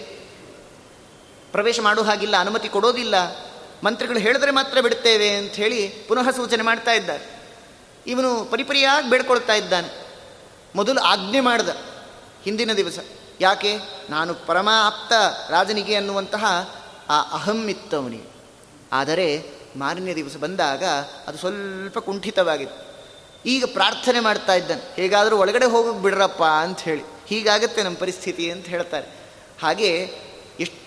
ಪ್ರವೇಶ 1.52 1.80
ಮಾಡೋ 1.80 2.02
ಹಾಗಿಲ್ಲ, 2.02 2.37
ಅನುಮತಿ 2.37 2.68
ಕೊಡೋದಿಲ್ಲ. 2.68 3.46
ಮಂತ್ರಿಗಳು 3.85 4.18
ಹೇಳಿದ್ರೆ 4.18 4.50
ಮಾತ್ರ 4.50 4.80
ಬಿಡುತ್ತೇವೆ 4.80 5.28
ಅಂತ 5.28 5.52
ಹೇಳಿ 5.52 5.88
ಪುನಃ 5.88 6.30
ಸೂಚನೆ 6.30 6.62
ಮಾಡ್ತಾ 6.62 6.92
ಇದ್ದಾರೆ. 6.92 7.37
ಇವನು 8.06 8.45
ಪರಿಪರಿಯಾಗಿ 8.45 9.11
ಬೇಡ್ಕೊಳ್ತಾ 9.11 9.54
ಇದ್ದಾನೆ. 9.54 10.06
ಮೊದಲು 10.75 11.00
ಆಜ್ಞೆ 11.00 11.41
ಮಾಡಿದ 11.41 11.69
ಹಿಂದಿನ 12.43 12.73
ದಿವಸ. 12.73 12.99
ಯಾಕೆ? 13.41 13.78
ನಾನು 14.10 14.34
ಪರಮಾಪ್ತ 14.34 15.12
ರಾಜನಿಗೆ 15.50 15.95
ಅನ್ನುವಂತಹ 15.95 16.75
ಆ 17.08 17.21
ಅಹಂ 17.21 17.69
ಇತ್ತವನಿಗೆ. 17.69 18.36
ಆದರೆ 18.93 19.50
ಮಾರನೇ 19.76 20.15
ದಿವಸ 20.15 20.36
ಬಂದಾಗ 20.36 20.84
ಅದು 21.26 21.39
ಸ್ವಲ್ಪ 21.39 21.99
ಕುಂಠಿತವಾಗಿತ್ತು 21.99 22.86
ಈಗ 23.47 23.65
ಪ್ರಾರ್ಥನೆ 23.65 24.21
ಮಾಡ್ತಾ 24.21 24.54
ಇದ್ದಾನೆ. 24.54 24.97
ಹೇಗಾದರೂ 24.97 25.36
ಒಳಗಡೆ 25.36 25.65
ಹೋಗಕ್ಕೆ 25.65 26.02
ಬಿಡ್ರಪ್ಪ 26.02 26.43
ಅಂತ 26.43 26.80
ಹೇಳಿ. 26.80 27.02
ಹೀಗಾಗತ್ತೆ 27.26 27.82
ನಮ್ಮ 27.82 27.97
ಪರಿಸ್ಥಿತಿ 27.97 28.50
ಅಂತ 28.50 28.67
ಹೇಳ್ತಾರೆ. 28.67 29.06
ಹಾಗೆ 29.62 30.15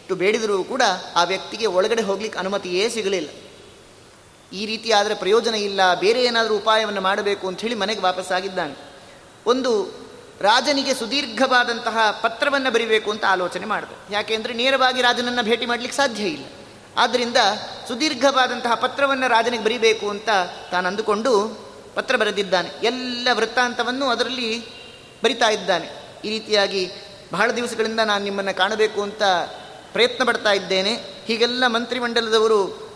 ಎಷ್ಟು 0.09 0.25
ಬೇಡಿದರೂ 0.25 0.63
ಕೂಡ 0.63 0.83
ಆ 1.15 1.23
ವ್ಯಕ್ತಿಗೆ 1.23 1.65
ಒಳಗಡೆ 1.65 2.01
ಹೋಗ್ಲಿಕ್ಕೆ 2.01 2.37
ಅನುಮತಿಯೇ 2.39 2.89
ಸಿಗಲಿಲ್ಲ. 2.89 3.29
ಈ 4.53 4.65
ರೀತಿ 4.65 4.91
ಆದರೆ 4.91 5.15
ಪ್ರಯೋಜನ 5.15 5.55
ಇಲ್ಲ, 5.55 5.81
ಬೇರೆ 5.93 6.23
ಏನಾದರೂ 6.23 6.53
ಉಪಾಯವನ್ನು 6.57 7.01
ಮಾಡಬೇಕು 7.01 7.47
ಅಂತ 7.47 7.61
ಹೇಳಿ 7.61 7.75
ಮನೆಗೆ 7.75 8.01
ವಾಪಸ್ಸಾಗಿದ್ದಾನೆ 8.01 8.73
ಒಂದು 9.45 9.71
ರಾಜನಿಗೆ 10.41 10.93
ಸುದೀರ್ಘವಾದಂತಹ 10.93 11.97
ಪತ್ರವನ್ನು 12.23 12.71
ಬರಿಬೇಕು 12.71 13.11
ಅಂತ 13.11 13.25
ಆಲೋಚನೆ 13.25 13.65
ಮಾಡಿದೆ. 13.65 14.13
ಯಾಕೆಂದರೆ 14.13 14.53
ನೇರವಾಗಿ 14.53 15.01
ರಾಜನನ್ನು 15.01 15.43
ಭೇಟಿ 15.43 15.65
ಮಾಡಲಿಕ್ಕೆ 15.65 15.97
ಸಾಧ್ಯ 15.97 16.23
ಇಲ್ಲ. 16.23 16.45
ಆದ್ದರಿಂದ 16.97 17.37
ಸುದೀರ್ಘವಾದಂತಹ 17.87 18.73
ಪತ್ರವನ್ನು 18.75 19.29
ರಾಜನಿಗೆ 19.29 19.63
ಬರಿಬೇಕು 19.63 20.09
ಅಂತ 20.09 20.29
ತಾನು 20.71 20.87
ಅಂದುಕೊಂಡು 20.87 21.33
ಪತ್ರ 21.95 22.15
ಬರೆದಿದ್ದಾನೆ. 22.15 22.69
ಎಲ್ಲ 22.83 23.27
ವೃತ್ತಾಂತವನ್ನು 23.33 24.09
ಅದರಲ್ಲಿ 24.09 24.49
ಬರಿತಾ 25.23 25.49
ಇದ್ದಾನೆ. 25.49 25.87
ಈ 26.25 26.29
ರೀತಿಯಾಗಿ 26.29 26.91
ಬಹಳ 27.31 27.51
ದಿವಸಗಳಿಂದ 27.51 27.99
ನಾನು 27.99 28.23
ನಿಮ್ಮನ್ನು 28.23 28.57
ಕಾಣಬೇಕು 28.57 29.01
ಅಂತ 29.01 29.23
ಪ್ರಯತ್ನ 29.93 30.23
ಪಡ್ತಾ 30.23 30.51
ಇದ್ದೇನೆ. 30.51 30.93
ಹೀಗೆಲ್ಲ 31.25 31.63
ಮಂತ್ರಿಮಂಡಲದವರು 31.67 32.89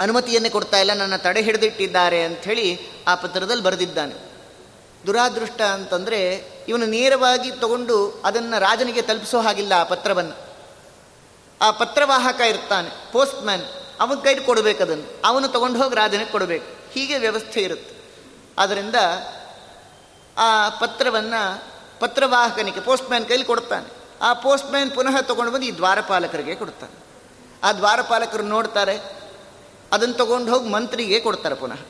ಅನುಮತಿಯನ್ನೇ 0.00 0.48
ಕೊಡ್ತಾ 0.48 0.78
ಇಲ್ಲ. 0.78 0.94
ನನ್ನ 0.94 1.16
ತಡೆ 1.16 1.42
ಹಿಡಿದಿಟ್ಟಿದ್ದಾರೆ 1.42 2.24
ಅಂಥೇಳಿ 2.24 2.80
ಆ 3.08 3.14
ಪತ್ರದಲ್ಲಿ 3.14 3.62
ಬರೆದಿದ್ದಾನೆ. 3.62 4.30
ದುರಾದೃಷ್ಟ 5.06 5.60
ಅಂತಂದರೆ 5.60 6.50
ಇವನು 6.68 6.86
ನೇರವಾಗಿ 6.86 7.50
ತಗೊಂಡು 7.50 8.22
ಅದನ್ನು 8.24 8.60
ರಾಜನಿಗೆ 8.60 9.02
ತಲುಪಿಸೋ 9.02 9.40
ಹಾಗಿಲ್ಲ 9.40 9.72
ಆ 9.72 9.82
ಪತ್ರವನ್ನು. 9.82 10.50
ಆ 11.62 11.70
ಪತ್ರವಾಹಕ 11.70 12.40
ಇರ್ತಾನೆ 12.40 13.12
ಪೋಸ್ಟ್ 13.12 13.44
ಮ್ಯಾನ್ 13.44 13.62
ಅವನ 14.00 14.18
ಕೈಲಿ 14.24 14.44
ಕೊಡಬೇಕು 14.44 14.82
ಅದನ್ನು. 14.82 15.22
ಅವನು 15.24 15.48
ತಗೊಂಡು 15.48 15.82
ಹೋಗಿ 15.82 15.94
ರಾಜನಿಗೆ 15.94 16.30
ಕೊಡಬೇಕು. 16.30 16.92
ಹೀಗೆ 16.92 17.18
ವ್ಯವಸ್ಥೆ 17.18 17.60
ಇರುತ್ತೆ. 17.62 17.96
ಆದ್ದರಿಂದ 18.58 18.94
ಆ 20.38 20.68
ಪತ್ರವನ್ನು 20.68 21.64
ಪತ್ರವಾಹಕನಿಗೆ 22.00 22.80
ಪೋಸ್ಟ್ 22.80 23.08
ಮ್ಯಾನ್ 23.08 23.26
ಕೈಲಿ 23.26 23.44
ಕೊಡ್ತಾನೆ. 23.44 23.99
ಆ 24.22 24.32
ಪೋಸ್ಟ್ಮ್ಯಾನ್ 24.44 24.90
ಪುನಃ 24.90 25.16
ತೊಗೊಂಡು 25.20 25.52
ಬಂದು 25.52 25.66
ಈ 25.66 25.72
ದ್ವಾರಪಾಲಕರಿಗೆ 25.76 26.54
ಕೊಡ್ತಾನೆ 26.54 26.96
ಆ 27.64 27.72
ದ್ವಾರಪಾಲಕರು 27.72 28.42
ನೋಡ್ತಾರೆ, 28.42 28.94
ಅದನ್ನು 29.92 30.14
ತೊಗೊಂಡು 30.14 30.52
ಹೋಗಿ 30.52 30.68
ಮಂತ್ರಿಗೆ 30.68 31.20
ಕೊಡ್ತಾರೆ 31.20 31.54
ಪುನಃ. 31.54 31.80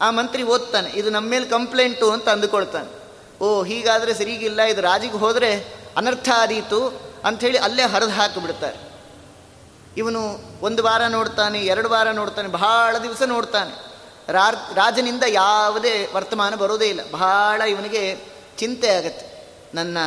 ಆ 0.00 0.10
ಮಂತ್ರಿ 0.10 0.42
ಓದ್ತಾನೆ, 0.42 0.90
ಇದು 0.90 1.10
ನಮ್ಮ 1.10 1.28
ಮೇಲೆ 1.28 1.46
ಕಂಪ್ಲೇಂಟು 1.46 2.06
ಅಂತ 2.10 2.28
ಅಂದುಕೊಳ್ತಾನೆ. 2.28 2.90
ಓ, 3.44 3.62
ಹೀಗಾದರೆ 3.62 4.14
ಸರಿಗಿಲ್ಲ, 4.14 4.60
ಇದು 4.62 4.80
ರಾಜಿಗೆ 4.80 5.18
ಹೋದರೆ 5.18 5.50
ಅನರ್ಥ 5.96 6.28
ಆದೀತು 6.36 6.80
ಅಂಥೇಳಿ 7.24 7.58
ಅಲ್ಲೇ 7.58 7.82
ಹರಿದು 7.82 8.10
ಹಾಕಿಬಿಡ್ತಾರೆ. 8.10 8.78
ಇವನು 9.96 10.20
ಒಂದು 10.62 10.82
ವಾರ 10.82 11.02
ನೋಡ್ತಾನೆ, 11.08 11.58
ಎರಡು 11.62 11.88
ವಾರ 11.88 12.08
ನೋಡ್ತಾನೆ, 12.10 12.48
ಬಹಳ 12.48 12.98
ದಿವಸ 12.98 13.22
ನೋಡ್ತಾನೆ. 13.26 13.72
ರಾಜನಿಂದ 14.74 15.24
ಯಾವುದೇ 15.28 15.94
ವರ್ತಮಾನ 16.14 16.54
ಬರೋದೇ 16.54 16.88
ಇಲ್ಲ. 16.88 17.02
ಬಹಳ 17.10 17.60
ಇವನಿಗೆ 17.62 18.02
ಚಿಂತೆ 18.58 18.88
ಆಗತ್ತೆ. 18.88 19.26
ನನ್ನ 19.74 19.98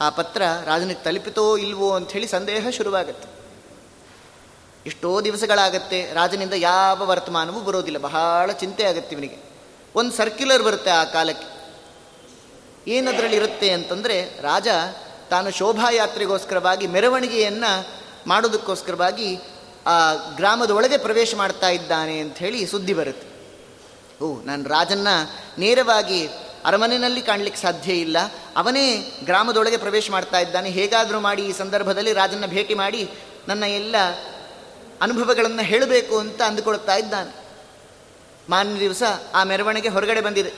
ಆ 0.00 0.10
ಪತ್ರ 0.10 0.42
ರಾಜನಿಗೆ 0.64 1.04
ತಲುಪಿತೋ 1.04 1.56
ಇಲ್ವೋ 1.56 1.90
ಅಂಥೇಳಿ 1.90 2.26
ಸಂದೇಹ 2.26 2.70
ಶುರುವಾಗತ್ತೆ. 2.70 3.28
ಎಷ್ಟೋ 4.86 5.20
ದಿವಸಗಳಾಗತ್ತೆ, 5.20 6.12
ರಾಜನಿಂದ 6.14 6.52
ಯಾವ 6.52 7.06
ವರ್ತಮಾನವೂ 7.06 7.60
ಬರೋದಿಲ್ಲ. 7.60 7.98
ಬಹಳ 7.98 8.52
ಚಿಂತೆ 8.52 8.84
ಆಗುತ್ತೆ 8.84 9.16
ಇವನಿಗೆ. 9.16 9.36
ಒಂದು 9.94 10.12
ಸರ್ಕ್ಯುಲರ್ 10.12 10.62
ಬರುತ್ತೆ 10.62 10.90
ಆ 10.90 11.04
ಕಾಲಕ್ಕೆ. 11.04 11.76
ಏನದರಲ್ಲಿ 12.90 13.36
ಇರುತ್ತೆ 13.36 13.70
ಅಂತಂದರೆ, 13.70 14.40
ರಾಜ 14.40 14.68
ತಾನು 15.30 15.50
ಶೋಭಾಯಾತ್ರೆಗೋಸ್ಕರವಾಗಿ 15.50 16.86
ಮೆರವಣಿಗೆಯನ್ನು 16.86 17.86
ಮಾಡೋದಕ್ಕೋಸ್ಕರವಾಗಿ 18.26 19.38
ಆ 19.86 20.14
ಗ್ರಾಮದ 20.14 20.70
ಒಳಗೆ 20.70 20.96
ಪ್ರವೇಶ 20.96 21.34
ಮಾಡ್ತಾ 21.34 21.68
ಇದ್ದಾನೆ 21.68 22.18
ಅಂಥೇಳಿ 22.18 22.66
ಸುದ್ದಿ 22.66 22.94
ಬರುತ್ತೆ. 22.94 23.30
ಓ, 24.24 24.42
ನಾನು 24.42 24.68
ರಾಜನ್ನ 24.68 25.08
ನೇರವಾಗಿ 25.58 26.28
ಅರಮನೆಯಲ್ಲಿ 26.64 27.22
ಕಾಣಲಿಕ್ಕೆ 27.22 27.62
ಸಾಧ್ಯ 27.62 27.92
ಇಲ್ಲ. 27.92 28.16
ಅವನೇ 28.56 29.12
ಗ್ರಾಮದೊಳಗೆ 29.24 29.76
ಪ್ರವೇಶ 29.76 30.10
ಮಾಡ್ತಾ 30.10 30.38
ಇದ್ದಾನೆ. 30.38 30.70
ಹೇಗಾದರೂ 30.70 31.20
ಮಾಡಿ 31.20 31.42
ಈ 31.42 31.52
ಸಂದರ್ಭದಲ್ಲಿ 31.52 32.12
ರಾಜನ 32.12 32.46
ಭೇಟಿ 32.46 32.74
ಮಾಡಿ 32.74 33.10
ನನ್ನ 33.48 33.64
ಎಲ್ಲ 33.64 33.96
ಅನುಭವಗಳನ್ನು 35.00 35.62
ಹೇಳಬೇಕು 35.62 36.18
ಅಂತ 36.18 36.42
ಅಂದುಕೊಳ್ತಾ 36.42 36.96
ಇದ್ದಾನೆ. 36.96 37.32
ಮಾನ್ಯ 38.50 38.80
ದಿವಸ 38.80 39.02
ಆ 39.34 39.44
ಮೆರವಣಿಗೆ 39.44 39.88
ಹೊರಗಡೆ 39.88 40.20
ಬಂದಿದೆ. 40.20 40.52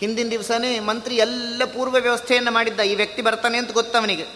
ಹಿಂದಿನ 0.00 0.28
ದಿವಸನೇ 0.30 0.80
ಮಂತ್ರಿ 0.80 1.16
ಎಲ್ಲ 1.16 1.62
ಪೂರ್ವ 1.64 1.92
ವ್ಯವಸ್ಥೆಯನ್ನು 1.92 2.50
ಮಾಡಿದ್ದ. 2.50 2.80
ಈ 2.80 2.94
ವ್ಯಕ್ತಿ 2.94 3.22
ಬರ್ತಾನೆ 3.22 3.58
ಅಂತ 3.58 3.72
ಗೊತ್ತವನಿಗೆ. 3.72 4.26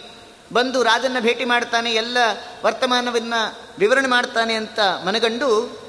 ಬಂದು 0.53 0.83
ರಾಜನ್ನ 0.83 1.17
ಭೇಟಿ 1.19 1.45
ಮಾಡ್ತಾನೆ, 1.45 1.93
ಎಲ್ಲ 1.93 2.17
ವರ್ತಮಾನವನ್ನು 2.65 3.69
ವಿವರಣೆ 3.79 4.07
ಮಾಡ್ತಾನೆ 4.07 4.53
ಅಂತ 4.53 4.79
ಮನಗಂಡು 4.79 5.81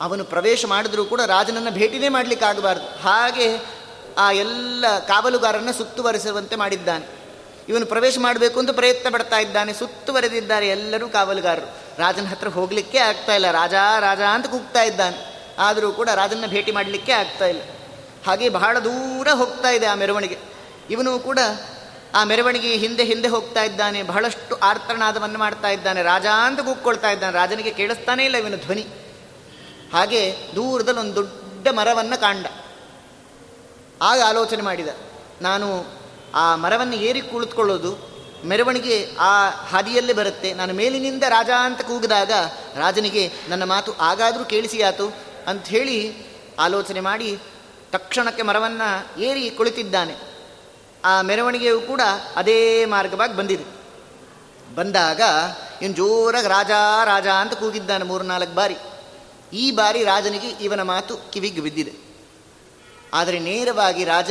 ಅವನು 0.00 0.24
ಪ್ರವೇಶ 0.24 0.64
ಮಾಡಿದ್ರೂ 0.66 1.04
ಕೂಡ 1.04 1.20
ರಾಜನನ್ನು 1.20 1.70
ಭೇಟಿನೇ 1.70 2.08
ಮಾಡಲಿಕ್ಕೆ 2.08 2.46
ಆಗಬಾರ್ದು 2.46 2.86
ಹಾಗೆ 2.86 3.56
ಆ 4.18 4.32
ಎಲ್ಲ 4.32 4.98
ಕಾವಲುಗಾರನ್ನ 4.98 5.70
ಸುತ್ತುವರೆಸುವಂತೆ 5.70 6.56
ಮಾಡಿದ್ದಾನೆ. 6.56 7.24
ಇವನು 7.68 7.86
ಪ್ರವೇಶ 7.86 8.18
ಮಾಡಬೇಕು 8.20 8.60
ಅಂತ 8.60 8.70
ಪ್ರಯತ್ನ 8.70 9.10
ಪಡ್ತಾ 9.10 9.38
ಇದ್ದಾನೆ. 9.38 9.72
ಸುತ್ತುವರೆದಿದ್ದಾರೆ 9.72 10.68
ಎಲ್ಲರೂ 10.68 11.08
ಕಾವಲುಗಾರರು. 11.08 11.66
ರಾಜನ 11.98 12.26
ಹತ್ರ 12.26 12.48
ಹೋಗಲಿಕ್ಕೆ 12.48 12.98
ಆಗ್ತಾ 12.98 13.34
ಇಲ್ಲ. 13.34 13.50
ರಾಜ 13.50 13.74
ರಾಜ 14.00 14.20
ಅಂತ 14.20 14.46
ಕೂಗ್ತಾ 14.46 14.82
ಇದ್ದಾನೆ. 14.82 15.34
ಆದರೂ 15.58 15.92
ಕೂಡ 15.92 16.08
ರಾಜನ 16.14 16.44
ಭೇಟಿ 16.46 16.72
ಮಾಡಲಿಕ್ಕೆ 16.72 17.12
ಆಗ್ತಾ 17.12 17.46
ಇಲ್ಲ. 17.46 17.60
ಹಾಗೆ 18.26 18.48
ಬಹಳ 18.48 18.78
ದೂರ 18.78 19.28
ಹೋಗ್ತಾ 19.28 19.70
ಇದೆ 19.70 19.86
ಆ 19.86 19.94
ಮೆರವಣಿಗೆ. 19.94 20.38
ಇವನು 20.90 21.18
ಕೂಡ 21.18 21.38
ಆ 22.14 22.24
ಮೆರವಣಿಗೆ 22.24 22.76
ಹಿಂದೆ 22.76 23.04
ಹಿಂದೆ 23.04 23.28
ಹೋಗ್ತಾ 23.28 23.62
ಇದ್ದಾನೆ. 23.64 24.02
ಬಹಳಷ್ಟು 24.02 24.56
ಆರ್ತನಾದವನ್ನು 24.56 25.38
ಮಾಡ್ತಾ 25.38 25.68
ಇದ್ದಾನೆ. 25.68 26.02
ರಾಜ 26.02 26.26
ಅಂತ 26.26 26.60
ಕೂಗ್ಕೊಳ್ತಾ 26.60 27.10
ಇದ್ದಾನೆ. 27.10 27.32
ರಾಜನಿಗೆ 27.32 27.70
ಕೇಳಿಸ್ತಾನೇ 27.70 28.24
ಇಲ್ಲ 28.24 28.36
ಇವನು 28.36 28.56
ಧ್ವನಿ. 28.56 28.86
ಹಾಗೆ 29.92 30.36
ದೂರದಲ್ಲಿ 30.54 31.00
ಒಂದು 31.00 31.14
ದೊಡ್ಡ 31.14 31.68
ಮರವನ್ನು 31.68 32.20
ಕಾಂಡ. 32.20 32.46
ಆಗ 34.02 34.20
ಆಲೋಚನೆ 34.20 34.62
ಮಾಡಿದ. 34.62 34.88
ನಾನು 35.42 35.84
ಆ 36.34 36.56
ಮರವನ್ನು 36.56 36.94
ಏರಿ 36.94 37.20
ಕುಳಿತುಕೊಳ್ಳೋದು 37.20 38.14
ಮೆರವಣಿಗೆ 38.44 39.16
ಆ 39.18 39.50
ಹಾದಿಯಲ್ಲೇ 39.50 40.12
ಬರುತ್ತೆ. 40.12 40.54
ನಾನು 40.54 40.74
ಮೇಲಿನಿಂದ 40.74 41.22
ರಾಜ 41.28 41.50
ಅಂತ 41.60 41.80
ಕೂಗಿದಾಗ 41.80 42.32
ರಾಜನಿಗೆ, 42.76 43.32
ನನ್ನ 43.48 43.64
ಮಾತು 43.64 43.92
ಆಗಾದರೂ 43.92 44.44
ಕೇಳಿಸಿಯಾತು 44.44 45.16
ಅಂಥೇಳಿ 45.46 46.26
ಆಲೋಚನೆ 46.58 47.00
ಮಾಡಿ 47.00 47.38
ತಕ್ಷಣಕ್ಕೆ 47.92 48.42
ಮರವನ್ನು 48.42 49.20
ಏರಿ 49.20 49.50
ಕುಳಿತಿದ್ದಾನೆ. 49.50 50.14
ಆ 51.04 51.22
ಮೆರವಣಿಗೆಯು 51.22 51.80
ಕೂಡ 51.80 52.00
ಅದೇ 52.36 52.84
ಮಾರ್ಗವಾಗಿ 52.84 53.36
ಬಂದಿದೆ. 53.36 53.64
ಬಂದಾಗ 54.74 55.20
ಇವನು 55.82 55.94
ಜೋರಾಗಿ 55.94 56.48
ರಾಜ 56.48 56.70
ರಾಜ 57.04 57.26
ಅಂತ 57.26 57.54
ಕೂಗಿದ್ದಾನೆ 57.54 58.04
ಮೂರು 58.04 58.24
ನಾಲ್ಕು 58.24 58.54
ಬಾರಿ. 58.54 58.76
ಈ 59.52 59.70
ಬಾರಿ 59.70 60.04
ರಾಜನಿಗೆ 60.04 60.48
ಇವನ 60.48 60.82
ಮಾತು 60.82 61.16
ಕಿವಿಗೆ 61.16 61.60
ಬಿದ್ದಿದೆ. 61.60 62.03
ಆದರೆ 63.14 63.38
ನೇರವಾಗಿ 63.38 64.04
ರಾಜ, 64.04 64.30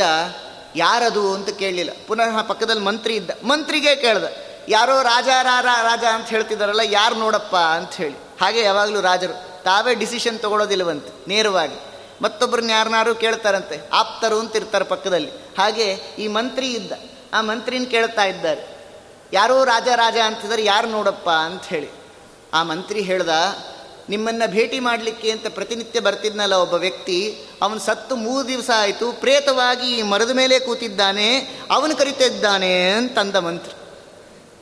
ಯಾರದು? 0.75 1.33
ಅಂತ 1.33 1.49
ಕೇಳಲಿಲ್ಲ. 1.49 1.91
ಪುನಃ 2.07 2.41
ಪಕ್ಕದಲ್ಲಿ 2.41 2.81
ಮಂತ್ರಿ 2.81 3.15
ಇದ್ದ. 3.15 3.29
ಮಂತ್ರಿಗೆ 3.43 3.95
ಕೇಳ್ದ. 3.95 4.23
ಯಾರೋ 4.69 5.01
ರಾಜ 5.01 5.27
ರಾಜ 5.61 6.03
ಅಂತ 6.03 6.27
ಹೇಳ್ತಿದ್ದಾರಲ್ಲ 6.27 6.79
ಯಾರು 6.83 7.15
ನೋಡಪ್ಪ? 7.15 7.55
ಅಂತ 7.55 7.93
ಹೇಳಿ. 7.93 8.15
ಹಾಗೆ 8.41 8.61
ಯಾವಾಗಲೂ 8.61 9.01
ರಾಜರು. 9.01 9.63
ತಾವೇ 9.63 9.93
ಡಿಸಿಷನ್ 9.93 10.39
ತಗೊಳ್ಳೋದಿಲ್ಲವಂತೆ 10.39 11.27
ನೇರವಾಗಿ. 11.27 11.75
ಮತ್ತೊಬ್ಬರನ್ನ 12.21 12.69
ಯಾರನ್ನಾರು 12.69 13.15
ಕೇಳ್ತಾರಂತೆ, 13.15 13.89
ಆಪ್ತರು 13.93 14.39
ಅಂತ 14.39 14.55
ಇರ್ತಾರೆ 14.55 14.85
ಪಕ್ಕದಲ್ಲಿ. 14.85 15.31
ಹಾಗೆ 15.31 15.91
ಈ 16.19 16.27
ಮಂತ್ರಿ 16.27 16.73
ಇದ್ದ. 16.73 16.91
ಆ 17.33 17.41
ಮಂತ್ರಿನ 17.41 17.83
ಕೇಳ್ತಾ 17.83 18.23
ಇದ್ದಾರೆ. 18.25 18.87
ಯಾರೋ 19.33 19.63
ರಾಜ 19.63 19.87
ರಾಜ 19.95 20.17
ಅಂತಿದ್ದಾರೆ, 20.25 20.65
ಯಾರು 20.65 20.87
ನೋಡಪ್ಪ? 20.87 21.29
ಅಂತ 21.29 21.63
ಹೇಳಿ. 21.63 21.89
ಆ 22.53 22.63
ಮಂತ್ರಿ 22.63 23.01
ಹೇಳ್ದ 23.01 23.29
ನಿಮ್ಮನ್ನು 24.09 24.51
ಭೇಟಿ 24.51 24.79
ಮಾಡಲಿಕ್ಕೆ 24.79 25.31
ಅಂತ 25.31 25.47
ಪ್ರತಿನಿತ್ಯ 25.47 25.99
ಬರ್ತಿದ್ನಲ್ಲ 25.99 26.53
ಒಬ್ಬ 26.53 26.73
ವ್ಯಕ್ತಿ, 26.73 27.37
ಅವನು 27.61 27.79
ಸತ್ತು 27.79 28.15
ಮೂರು 28.15 28.47
ದಿವಸ 28.47 28.69
ಆಯಿತು, 28.77 29.11
ಪ್ರೇತವಾಗಿ 29.11 30.03
ಮರದ 30.03 30.29
ಮೇಲೆ 30.29 30.59
ಕೂತಿದ್ದಾನೆ, 30.59 31.39
ಅವನು 31.71 31.95
ಕರಿತಿದ್ದಾನೆ 31.95 32.91
ಅಂತಂದ 32.91 33.35
ಮಂತ್ರಿ. 33.35 33.73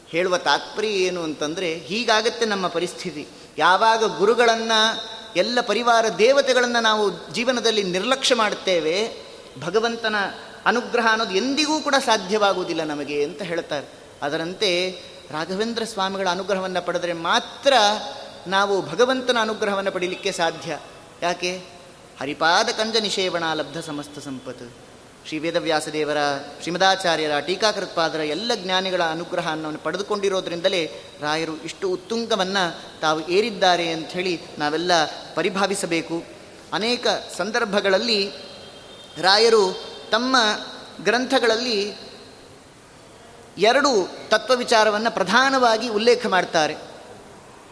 ಹೇಳುವ 0.09 0.37
ತಾತ್ಪರ್ಯ 0.37 0.87
ಏನು 0.87 1.23
ಅಂತಂದರೆ, 1.23 1.73
ಹೀಗಾಗತ್ತೆ 1.73 2.45
ನಮ್ಮ 2.45 2.67
ಪರಿಸ್ಥಿತಿ. 2.67 3.27
ಯಾವಾಗ 3.57 4.17
ಗುರುಗಳನ್ನು, 4.17 5.11
ಎಲ್ಲ 5.35 5.61
ಪರಿವಾರ 5.61 6.05
ದೇವತೆಗಳನ್ನು 6.17 6.81
ನಾವು 6.81 7.33
ಜೀವನದಲ್ಲಿ 7.33 7.83
ನಿರ್ಲಕ್ಷ್ಯ 7.83 8.35
ಮಾಡುತ್ತೇವೆ 8.35 9.11
ಭಗವಂತನ 9.61 10.15
ಅನುಗ್ರಹ 10.65 11.07
ಅನ್ನೋದು 11.11 11.35
ಎಂದಿಗೂ 11.35 11.79
ಕೂಡ 11.79 11.95
ಸಾಧ್ಯವಾಗುವುದಿಲ್ಲ 12.05 12.83
ನಮಗೆ 12.83 13.23
ಅಂತ 13.23 13.41
ಹೇಳ್ತಾರೆ. 13.41 13.87
ಅದರಂತೆ 14.21 14.91
ರಾಘವೇಂದ್ರ 15.31 15.83
ಸ್ವಾಮಿಗಳ 15.83 16.27
ಅನುಗ್ರಹವನ್ನು 16.31 16.85
ಪಡೆದರೆ 16.85 17.13
ಮಾತ್ರ 17.13 17.73
ನಾವು 18.47 18.81
ಭಗವಂತನ 18.81 19.37
ಅನುಗ್ರಹವನ್ನು 19.41 19.91
ಪಡೀಲಿಕ್ಕೆ 19.91 20.31
ಸಾಧ್ಯ. 20.31 20.79
ಯಾಕೆ? 21.21 21.63
ಹರಿಪಾದ 22.19 22.69
ಕಂಜ 22.69 22.95
ನಿಷೇವಣ 22.95 23.43
ಲಬ್ಧ 23.53 23.79
ಸಮಸ್ತ 23.79 24.19
ಸಂಪತ್ತು 24.19 24.91
ಶ್ರೀ 25.27 25.39
ವೇದವ್ಯಾಸದೇವರ, 25.39 26.17
ಶ್ರೀಮದಾಚಾರ್ಯರ, 26.61 27.39
ಟೀಕಾಕೃತ್ಪಾದರ 27.39 28.19
ಎಲ್ಲ 28.19 28.51
ಜ್ಞಾನಿಗಳ 28.55 29.03
ಅನುಗ್ರಹ 29.03 29.47
ಅನುಗ್ರಹವನ್ನು 29.47 29.79
ಪಡೆದುಕೊಂಡಿರೋದ್ರಿಂದಲೇ 29.79 30.91
ರಾಯರು 31.21 31.57
ಇಷ್ಟು 31.57 31.89
ಉತ್ತುಂಗವನ್ನು 31.89 32.99
ತಾವು 33.01 33.29
ಏರಿದ್ದಾರೆ 33.29 33.91
ಅಂಥೇಳಿ 33.91 34.41
ನಾವೆಲ್ಲ 34.57 34.91
ಪರಿಭಾವಿಸಬೇಕು. 35.35 36.23
ಅನೇಕ 36.73 37.07
ಸಂದರ್ಭಗಳಲ್ಲಿ 37.37 38.31
ರಾಯರು 39.21 39.83
ತಮ್ಮ 40.11 40.35
ಗ್ರಂಥಗಳಲ್ಲಿ 41.03 41.93
ಎರಡು 43.57 44.09
ತತ್ವ 44.29 44.55
ವಿಚಾರವನ್ನು 44.55 45.11
ಪ್ರಧಾನವಾಗಿ 45.11 45.89
ಉಲ್ಲೇಖ 45.89 46.25
ಮಾಡ್ತಾರೆ. 46.25 46.90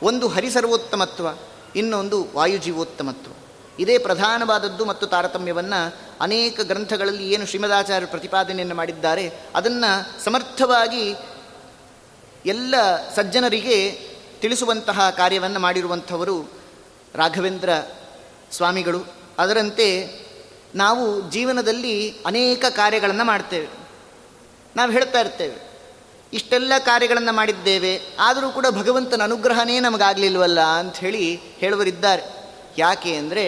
ಒಂದು 0.02 0.28
ಹರಿಸರ್ವೋತ್ತಮತ್ವ, 0.28 1.28
ಇನ್ನೊಂದು 1.76 2.28
ವಾಯುಜೀವೋತ್ತಮತ್ವ. 2.34 3.32
ಇದೇ 3.80 3.98
ಪ್ರಧಾನವಾದದ್ದು 3.98 4.86
ಮತ್ತು 4.86 5.08
ತಾರತಮ್ಯವನ್ನು 5.08 5.96
ಅನೇಕ 6.22 6.60
ಗ್ರಂಥಗಳಲ್ಲಿ 6.62 7.34
ಏನು 7.34 7.46
ಶ್ರೀಮದಾಚಾರ್ಯ 7.46 8.06
ಪ್ರತಿಪಾದನೆಯನ್ನು 8.06 8.76
ಮಾಡಿದ್ದಾರೆ, 8.76 9.32
ಅದನ್ನು 9.56 10.24
ಸಮರ್ಥವಾಗಿ 10.24 11.16
ಎಲ್ಲ 12.46 12.76
ಸಜ್ಜನರಿಗೆ 13.16 13.92
ತಿಳಿಸುವಂತಹ 14.42 15.10
ಕಾರ್ಯವನ್ನು 15.10 15.60
ಮಾಡಿರುವಂಥವರು 15.60 16.50
ರಾಘವೇಂದ್ರ 17.16 17.70
ಸ್ವಾಮಿಗಳು. 18.52 19.06
ಅದರಂತೆ 19.40 20.20
ನಾವು 20.76 21.32
ಜೀವನದಲ್ಲಿ 21.32 22.18
ಅನೇಕ 22.26 22.66
ಕಾರ್ಯಗಳನ್ನು 22.70 23.24
ಮಾಡ್ತೇವೆ. 23.24 23.68
ನಾವು 24.76 24.92
ಹೇಳ್ತಾ 24.92 25.22
ಇರ್ತೇವೆ. 25.22 25.69
ಇಷ್ಟೆಲ್ಲ 26.34 26.74
ಕಾರ್ಯಗಳನ್ನು 26.86 27.34
ಮಾಡಿದ್ದೇವೆ, 27.34 28.02
ಆದರೂ 28.20 28.50
ಕೂಡ 28.50 28.66
ಭಗವಂತನ 28.72 29.22
ಅನುಗ್ರಹನೇ 29.24 29.80
ನಮಗಾಗಲಿಲ್ವಲ್ಲ 29.80 30.60
ಹೇಳಿ 30.96 31.36
ಹೇಳುವರಿದ್ದಾರೆ. 31.36 32.24
ಯಾಕೆ 32.78 33.16
ಅಂದರೆ 33.16 33.46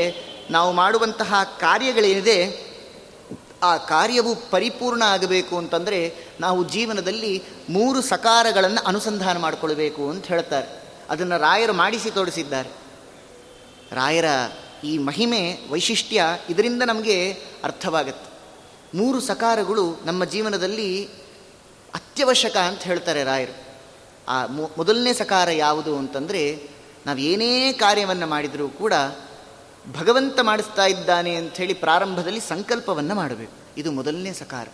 ನಾವು 0.52 0.72
ಮಾಡುವಂತಹ 0.72 1.44
ಕಾರ್ಯಗಳೇನಿದೆ, 1.60 2.72
ಆ 3.63 3.78
ಕಾರ್ಯವು 3.78 4.36
ಪರಿಪೂರ್ಣ 4.52 5.02
ಆಗಬೇಕು 5.02 5.58
ಅಂತಂದರೆ 5.58 6.00
ನಾವು 6.39 6.70
ಜೀವನದಲ್ಲಿ 6.70 7.44
ಮೂರು 7.70 8.02
ಸಕಾರಗಳನ್ನು 8.02 8.86
ಅನುಸಂಧಾನ 8.88 9.38
ಮಾಡಿಕೊಳ್ಬೇಕು 9.38 10.10
ಅಂತ 10.10 10.26
ಹೇಳ್ತಾರೆ. 10.26 10.67
ಅದನ್ನು 11.10 11.38
ರಾಯರು 11.38 11.74
ಮಾಡಿಸಿ 11.74 12.12
ತೋರಿಸಿದ್ದಾರೆ. 12.12 12.70
ರಾಯರ 13.91 14.26
ಈ 14.84 14.98
ಮಹಿಮೆ, 14.98 15.58
ವೈಶಿಷ್ಟ್ಯ 15.70 16.24
ಇದರಿಂದ 16.50 16.84
ನಮಗೆ 16.84 17.32
ಅರ್ಥವಾಗತ್ತೆ. 17.63 18.30
ಮೂರು 18.98 19.20
ಸಕಾರಗಳು 19.22 20.00
ನಮ್ಮ 20.06 20.26
ಜೀವನದಲ್ಲಿ 20.26 21.10
ಅತ್ಯವಶ್ಯಕ 22.22 22.58
ಅಂತ 22.58 22.82
ಹೇಳ್ತಾರೆ 22.82 23.24
ರಾಯರು. 23.24 23.80
ಆ 24.28 24.46
ಮೊದಲನೇ 24.78 25.14
ಸಕಾರ 25.14 25.50
ಯಾವುದು 25.52 25.98
ಅಂತಂದರೆ, 25.98 26.70
ನಾವು 27.06 27.18
ಏನೇ 27.18 27.74
ಕಾರ್ಯವನ್ನು 27.74 28.28
ಮಾಡಿದರೂ 28.28 28.70
ಕೂಡ 28.70 28.94
ಭಗವಂತ 30.00 30.40
ಮಾಡಿಸ್ತಾ 30.42 30.86
ಇದ್ದಾನೆ 30.86 31.36
ಅಂಥೇಳಿ 31.36 31.74
ಪ್ರಾರಂಭದಲ್ಲಿ 31.74 32.40
ಸಂಕಲ್ಪವನ್ನು 32.40 33.16
ಮಾಡಬೇಕು. 33.16 33.54
ಇದು 33.78 33.92
ಮೊದಲನೇ 33.92 34.34
ಸಕಾರ. 34.34 34.68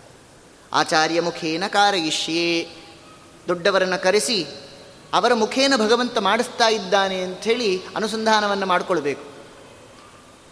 ಆಚಾರ್ಯ 0.74 1.22
ಮುಖೇನ 1.22 1.64
ಕಾರಯಿಷ್ಯೇ. 1.68 2.70
ದೊಡ್ಡವರನ್ನು 3.48 4.04
ಕರೆಸಿ 4.04 4.48
ಅವರ 5.14 5.34
ಮುಖೇನ 5.34 5.74
ಭಗವಂತ 5.78 6.18
ಮಾಡಿಸ್ತಾ 6.18 6.68
ಇದ್ದಾನೆ 6.68 7.22
ಅಂಥೇಳಿ 7.22 7.82
ಅನುಸಂಧಾನವನ್ನು 7.96 8.66
ಮಾಡಿಕೊಳ್ಬೇಕು. 8.66 9.24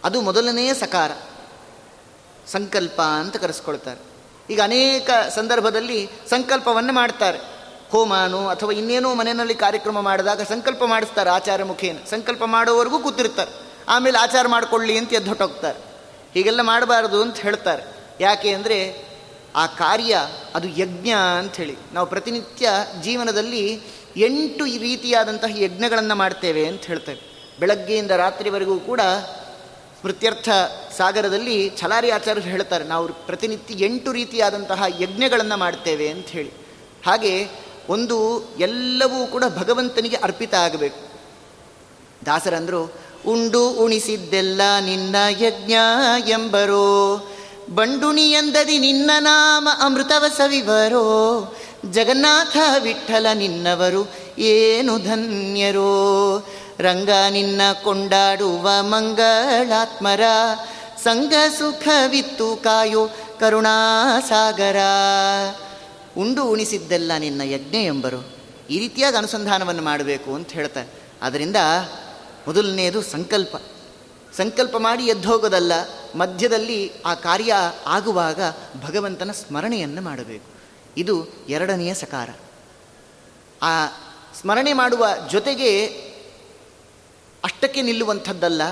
ಅದು 0.04 0.20
ಮೊದಲನೆಯ 0.20 0.74
ಸಕಾರ. 0.74 1.10
ಸಂಕಲ್ಪ 2.46 3.00
ಅಂತ 3.00 3.36
ಕರೆಸ್ಕೊಳ್ತಾರೆ. 3.36 4.15
ಈಗ 4.50 4.60
ಅನೇಕ 4.60 5.10
ಸಂದರ್ಭದಲ್ಲಿ 5.34 6.08
ಸಂಕಲ್ಪವನ್ನು 6.30 6.92
ಮಾಡ್ತಾರೆ. 6.92 7.38
ಹೋಮಾನು 7.90 8.48
ಅಥವಾ 8.48 8.72
ಇನ್ನೇನೋ 8.72 9.14
ಮನೆಯಲ್ಲಿ 9.14 9.54
ಕಾರ್ಯಕ್ರಮ 9.54 10.00
ಮಾಡಿದಾಗ 10.00 10.42
ಸಂಕಲ್ಪ 10.42 10.84
ಮಾಡಿಸ್ತಾರೆ 10.84 11.30
ಆಚಾರ 11.30 11.64
ಮುಖೇನ. 11.64 11.96
ಸಂಕಲ್ಪ 12.10 12.44
ಮಾಡೋವರೆಗೂ 12.44 12.98
ಕೂತಿರ್ತಾರೆ. 12.98 13.50
ಆಮೇಲೆ 13.88 14.18
ಆಚಾರ 14.18 14.46
ಮಾಡಿಕೊಳ್ಳಿ 14.46 14.98
ಅಂತ 14.98 15.12
ಎದ್ದು 15.12 15.28
ಹೊಟ್ಟೋಗ್ತಾರೆ 15.28 15.78
ಹೀಗೆಲ್ಲ 16.34 16.60
ಮಾಡಬಾರದು 16.60 17.22
ಅಂತ 17.22 17.36
ಹೇಳ್ತಾರೆ. 17.36 17.82
ಯಾಕೆ 18.20 18.54
ಅಂದರೆ 18.54 19.04
ಆ 19.56 19.66
ಕಾರ್ಯ 19.66 20.28
ಅದು 20.54 20.68
ಯಜ್ಞ 20.68 21.10
ಅಂಥೇಳಿ. 21.38 21.76
ನಾವು 21.92 22.06
ಪ್ರತಿನಿತ್ಯ 22.06 22.68
ಜೀವನದಲ್ಲಿ 23.02 23.80
ಎಂಟು 24.16 24.64
ರೀತಿಯಾದಂತಹ 24.64 25.62
ಯಜ್ಞಗಳನ್ನು 25.62 26.14
ಮಾಡ್ತೇವೆ 26.14 26.66
ಅಂತ 26.66 26.82
ಹೇಳ್ತೇವೆ. 26.82 27.20
ಬೆಳಗ್ಗೆಯಿಂದ 27.60 28.10
ರಾತ್ರಿವರೆಗೂ 28.10 28.80
ಕೂಡ 28.80 29.00
ಸ್ಮೃತ್ಯರ್ಥ 30.00 30.48
ಸಾಗರದಲ್ಲಿ 30.96 31.70
ಛಲಾರಿ 31.78 32.10
ಆಚಾರ್ಯರು 32.10 32.48
ಹೇಳ್ತಾರೆ, 32.48 32.84
ನಾವು 32.84 33.08
ಪ್ರತಿನಿತ್ಯ 33.08 33.84
ಎಂಟು 33.84 34.12
ರೀತಿಯಾದಂತಹ 34.12 34.82
ಯಜ್ಞಗಳನ್ನು 35.00 35.56
ಮಾಡ್ತೇವೆ 35.56 36.08
ಅಂತ 36.08 36.26
ಹೇಳಿ. 36.26 36.52
ಹಾಗೆ 37.06 37.48
ಒಂದು 37.88 38.16
ಎಲ್ಲವೂ 38.58 39.26
ಕೂಡ 39.26 39.44
ಭಗವಂತನಿಗೆ 39.58 40.16
ಅರ್ಪಿತ 40.16 40.54
ಆಗಬೇಕು. 40.54 41.00
ದಾಸರಂದರು, 42.26 42.92
ಉಂಡು 43.26 43.70
ಉಣಿಸಿದ್ದೆಲ್ಲ 43.70 44.60
ನಿನ್ನ 44.80 45.16
ಯಜ್ಞ 45.30 45.74
ಎಂಬರೋ, 46.28 46.84
ಬಂಡುಣಿ 47.74 48.32
ಎಂದದಿ 48.32 48.78
ನಿನ್ನ 48.78 49.10
ನಾಮ 49.20 49.68
ಅಮೃತವ 49.80 50.24
ಸವಿವರೋ 50.36 51.04
ಜಗನ್ನಾಥ 51.90 52.56
ವಿಠಲ 52.78 53.26
ನಿನ್ನವರು 53.34 54.02
ಏನು 54.38 54.98
ಧನ್ಯರೋ? 54.98 56.38
ರಂಗ 56.78 57.10
ನಿನ್ನ 57.30 57.60
ಕೊಂಡಾಡುವ 57.84 58.70
ಮಂಗಳಾತ್ಮರ. 58.80 60.20
ಸಂಗ 61.04 61.34
ಸುಖವಿತ್ತು 61.58 62.56
ಕಾಯೋ 62.56 63.08
ಕರುಣಾಸಾಗರ. 63.40 64.76
ಉಂಡು 66.18 66.44
ಉಣಿಸಿದ್ದೆಲ್ಲ 66.44 67.12
ನಿನ್ನ 67.18 67.40
ಯಜ್ಞ 67.44 67.76
ಎಂಬರು 67.76 68.36
ಈ 68.70 68.78
ರೀತಿಯಾಗಿ 68.78 69.16
ಅನುಸಂಧಾನವನ್ನು 69.16 69.82
ಮಾಡಬೇಕು 69.82 70.34
ಅಂತ 70.34 70.52
ಹೇಳ್ತಾರೆ 70.52 70.88
ಅದರಿಂದ 71.22 71.56
ಮೊದಲನೆಯದು 72.46 73.02
ಸಂಕಲ್ಪ. 73.02 73.56
ಸಂಕಲ್ಪ 74.36 74.76
ಮಾಡಿ 74.76 75.04
ಎದ್ದೋಗೋದಲ್ಲ, 75.04 75.72
ಮಧ್ಯದಲ್ಲಿ 76.14 76.92
ಆ 77.06 77.14
ಕಾರ್ಯ 77.14 77.54
ಆಗುವಾಗ 77.86 78.40
ಭಗವಂತನ 78.82 79.30
ಸ್ಮರಣೆಯನ್ನು 79.30 80.02
ಮಾಡಬೇಕು. 80.02 80.60
ಇದು 80.96 81.26
ಎರಡನೆಯ 81.48 81.94
ಸಕಾರ. 81.94 82.30
ಆ 83.62 83.86
ಸ್ಮರಣೆ 84.40 84.72
ಮಾಡುವ 84.72 85.06
ಜೊತೆಗೆ 85.30 85.86
ಅಷ್ಟಕ್ಕೆ 87.44 87.82
ನಿಲ್ಲುವಂಥದ್ದಲ್ಲ, 87.82 88.62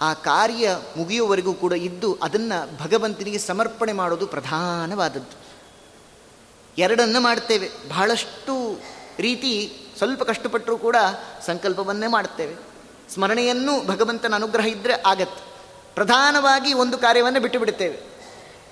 ಆ 0.00 0.14
ಕಾರ್ಯ 0.14 0.76
ಮುಗಿಯುವವರೆಗೂ 0.96 1.54
ಕೂಡ 1.54 1.72
ಇದ್ದು 1.72 2.18
ಅದನ್ನು 2.22 2.84
ಭಗವಂತನಿಗೆ 2.84 3.38
ಸಮರ್ಪಣೆ 3.38 3.92
ಮಾಡೋದು 3.92 4.26
ಪ್ರಧಾನವಾದದ್ದು. 4.26 5.44
ಎರಡನ್ನು 6.78 7.20
ಮಾಡ್ತೇವೆ. 7.20 7.70
ಬಹಳಷ್ಟು 7.88 8.80
ರೀತಿ 9.18 9.76
ಸ್ವಲ್ಪ 9.98 10.22
ಕಷ್ಟಪಟ್ಟರೂ 10.22 10.76
ಕೂಡ 10.76 10.96
ಸಂಕಲ್ಪವನ್ನೇ 11.46 12.06
ಮಾಡ್ತೇವೆ. 12.06 12.54
ಸ್ಮರಣೆಯನ್ನು 13.14 13.86
ಭಗವಂತನ 13.86 14.34
ಅನುಗ್ರಹ 14.34 14.66
ಇದ್ದರೆ 14.66 14.92
ಆಗತ್ತೆ. 15.06 15.54
ಪ್ರಧಾನವಾಗಿ 15.94 16.72
ಒಂದು 16.72 16.98
ಕಾರ್ಯವನ್ನು 16.98 17.40
ಬಿಟ್ಟು 17.40 17.58
ಬಿಡುತ್ತೇವೆ 17.58 18.00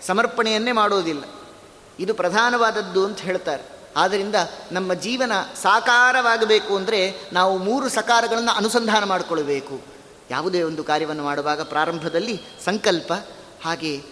ಸಮರ್ಪಣೆಯನ್ನೇ 0.06 0.72
ಮಾಡೋದಿಲ್ಲ. 0.72 1.24
ಇದು 1.98 2.14
ಪ್ರಧಾನವಾದದ್ದು 2.14 3.06
ಅಂತ 3.06 3.18
ಹೇಳ್ತಾರೆ. 3.18 3.81
ಆದ್ದರಿಂದ 3.96 4.34
ನಮ್ಮ 4.72 4.94
ಜೀವನ 4.94 5.32
ಸಾಕಾರವಾಗಬೇಕು 5.62 6.76
ಅಂದರೆ 6.76 7.14
ನಾವು 7.32 7.58
ಮೂರು 7.58 7.88
ಸಕಾರಗಳನ್ನು 7.88 8.56
ಅನುಸಂಧಾನ 8.56 9.04
ಮಾಡಿಕೊಳ್ಳಬೇಕು. 9.04 9.80
ಯಾವುದೇ 10.30 10.62
ಒಂದು 10.62 10.84
ಕಾರ್ಯವನ್ನು 10.84 11.22
ಮಾಡುವಾಗ 11.22 11.62
ಪ್ರಾರಂಭದಲ್ಲಿ 11.62 12.40
ಸಂಕಲ್ಪ, 12.64 13.12
ಹಾಗೆ 13.64 14.02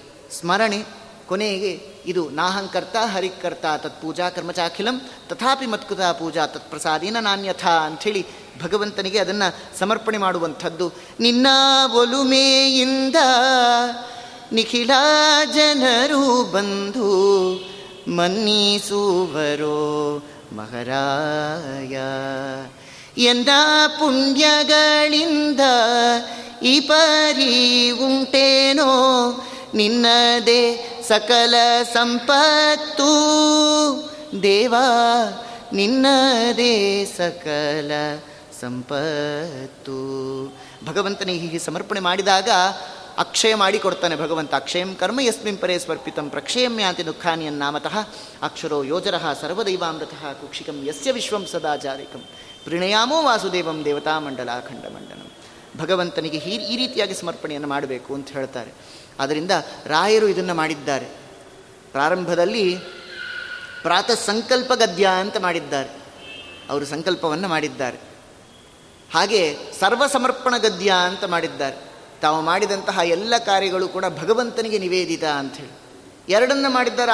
ಸ್ಮರಣೆ, 0.41 0.85
ಕೊನೆಗೆ 1.29 1.89
ಇದು 2.07 2.31
ನಾಹಂಕರ್ತ, 2.31 2.97
ಹರಿಕರ್ತ, 2.97 3.67
ತತ್ 3.77 4.03
ಪೂಜಾ 4.03 4.31
ಕರ್ಮಚಾಖಿಲಂ, 4.31 5.11
ತಥಾಪಿ 5.29 5.67
ಮತ್ಕೃತ 5.67 6.01
ಪೂಜಾ 6.01 6.47
ತತ್ 6.47 6.71
ಪ್ರಸಾದಿನ 6.71 7.19
ನಾಣ್ಯಥ 7.21 7.67
ಅಂಥೇಳಿ 7.67 8.27
ಭಗವಂತನಿಗೆ 8.63 9.19
ಅದನ್ನು 9.19 9.79
ಸಮರ್ಪಣೆ 9.79 10.19
ಮಾಡುವಂಥದ್ದು. 10.19 10.93
ನಿನ್ನ 11.21 11.47
ಒಲುಮೆಯಿಂದ 11.93 13.17
ನಿಖಿಲ 14.53 14.91
ಜನರು 15.55 16.45
ಬಂದು 16.45 17.11
ಮನ್ನಿಸುವರೋ 18.09 19.79
ಮಹಾರಾಯ. 20.57 21.99
ಎಂದ 23.23 23.49
ಪುಣ್ಯಗಳಿಂದ 23.99 25.61
ಈ 26.63 26.81
ಪರಿ 26.81 27.91
ಉಂಟೇನೋ 27.91 28.91
ನಿನ್ನದೇ 29.75 30.87
ಸಕಲ 31.09 31.55
ಸಂಪತ್ತು. 31.95 33.07
ದೇವಾ, 34.43 34.87
ನಿನ್ನದೇ 35.73 37.05
ಸಕಲ 37.05 37.91
ಸಂಪತ್ತು. 38.61 40.01
ಭಗವಂತನಿಗೆ 40.87 41.39
ಹೀಗೆ 41.39 41.59
ಸಮರ್ಪಣೆ 41.59 42.01
ಮಾಡಿದಾಗ 42.01 42.49
ಅಕ್ಷಯ 43.21 43.55
ಮಾಡಿಕೊಡ್ತಾನೆ 43.55 44.17
ಭಗವಂತ. 44.17 44.55
ಅಕ್ಷಯಂ 44.55 44.95
ಕರ್ಮ 44.95 45.21
ಯಸ್ಮಿನ್ 45.21 45.59
ಪರೇ 45.59 45.79
ಸ್ವರ್ಪಿತಂ 45.79 46.31
ಪ್ರಕ್ಷಯಂ 46.31 46.81
ದುಃಖಾನಿಯನ್ನಾಮತಃ 47.07 47.99
ಅಕ್ಷರೋ 48.43 48.83
ಯೋಜರಃ 48.83 49.33
ಸರ್ವದೈವಾಮೃತಃ 49.33 50.33
ಕುಕ್ಷಿಕಂ 50.33 50.89
ಯಸ್ಯ 50.89 51.13
ವಿಶ್ವಂ 51.13 51.47
ಸದಾಚಾರಿಕಂ 51.47 52.23
ಪ್ರಣಯಾಮೋ 52.65 53.23
ವಾಸುದೇವಂ 53.23 53.85
ದೇವತಾ 53.85 54.19
ಮಂಡಲ 54.19 54.51
ಅಖಂಡ 54.51 54.85
ಮಂಡಲಂ. 54.87 55.33
ಭಗವಂತನಿಗೆ 55.77 56.39
ಈ 56.39 56.75
ಈ 56.75 56.77
ರೀತಿಯಾಗಿ 56.77 57.15
ಸಮರ್ಪಣೆಯನ್ನು 57.15 57.69
ಮಾಡಬೇಕು 57.69 58.15
ಅಂತ 58.15 58.29
ಹೇಳ್ತಾರೆ. 58.29 58.73
ಆದ್ದರಿಂದ 59.21 59.51
ರಾಯರು 59.87 60.29
ಇದನ್ನು 60.29 60.55
ಮಾಡಿದ್ದಾರೆ. 60.55 61.09
ಪ್ರಾರಂಭದಲ್ಲಿ 61.93 62.77
ಪ್ರಾತಃ 63.83 64.15
ಸಂಕಲ್ಪ 64.15 64.73
ಗದ್ಯ 64.73 65.09
ಅಂತ 65.21 65.37
ಮಾಡಿದ್ದಾರೆ. 65.37 65.91
ಅವರು 66.71 66.87
ಸಂಕಲ್ಪವನ್ನು 66.87 67.49
ಮಾಡಿದ್ದಾರೆ. 67.49 67.99
ಹಾಗೆ 69.15 69.57
ಸರ್ವ 69.81 70.07
ಸಮರ್ಪಣ 70.07 70.57
ಗದ್ಯ 70.57 70.93
ಅಂತ 71.07 71.25
ಮಾಡಿದ್ದಾರೆ. 71.25 71.90
ತಾವು 72.23 72.41
ಮಾಡಿದಂತಹ 72.41 72.99
ಎಲ್ಲ 73.05 73.35
ಕಾರ್ಯಗಳು 73.39 73.89
ಕೂಡ 73.89 74.05
ಭಗವಂತನಿಗೆ 74.05 74.79
ನಿವೇದಿತ 74.79 75.25
ಅಂಥೇಳಿ 75.25 75.73
ಎರಡನ್ನು 76.29 76.71
ಮಾಡಿದ್ದರ 76.71 77.09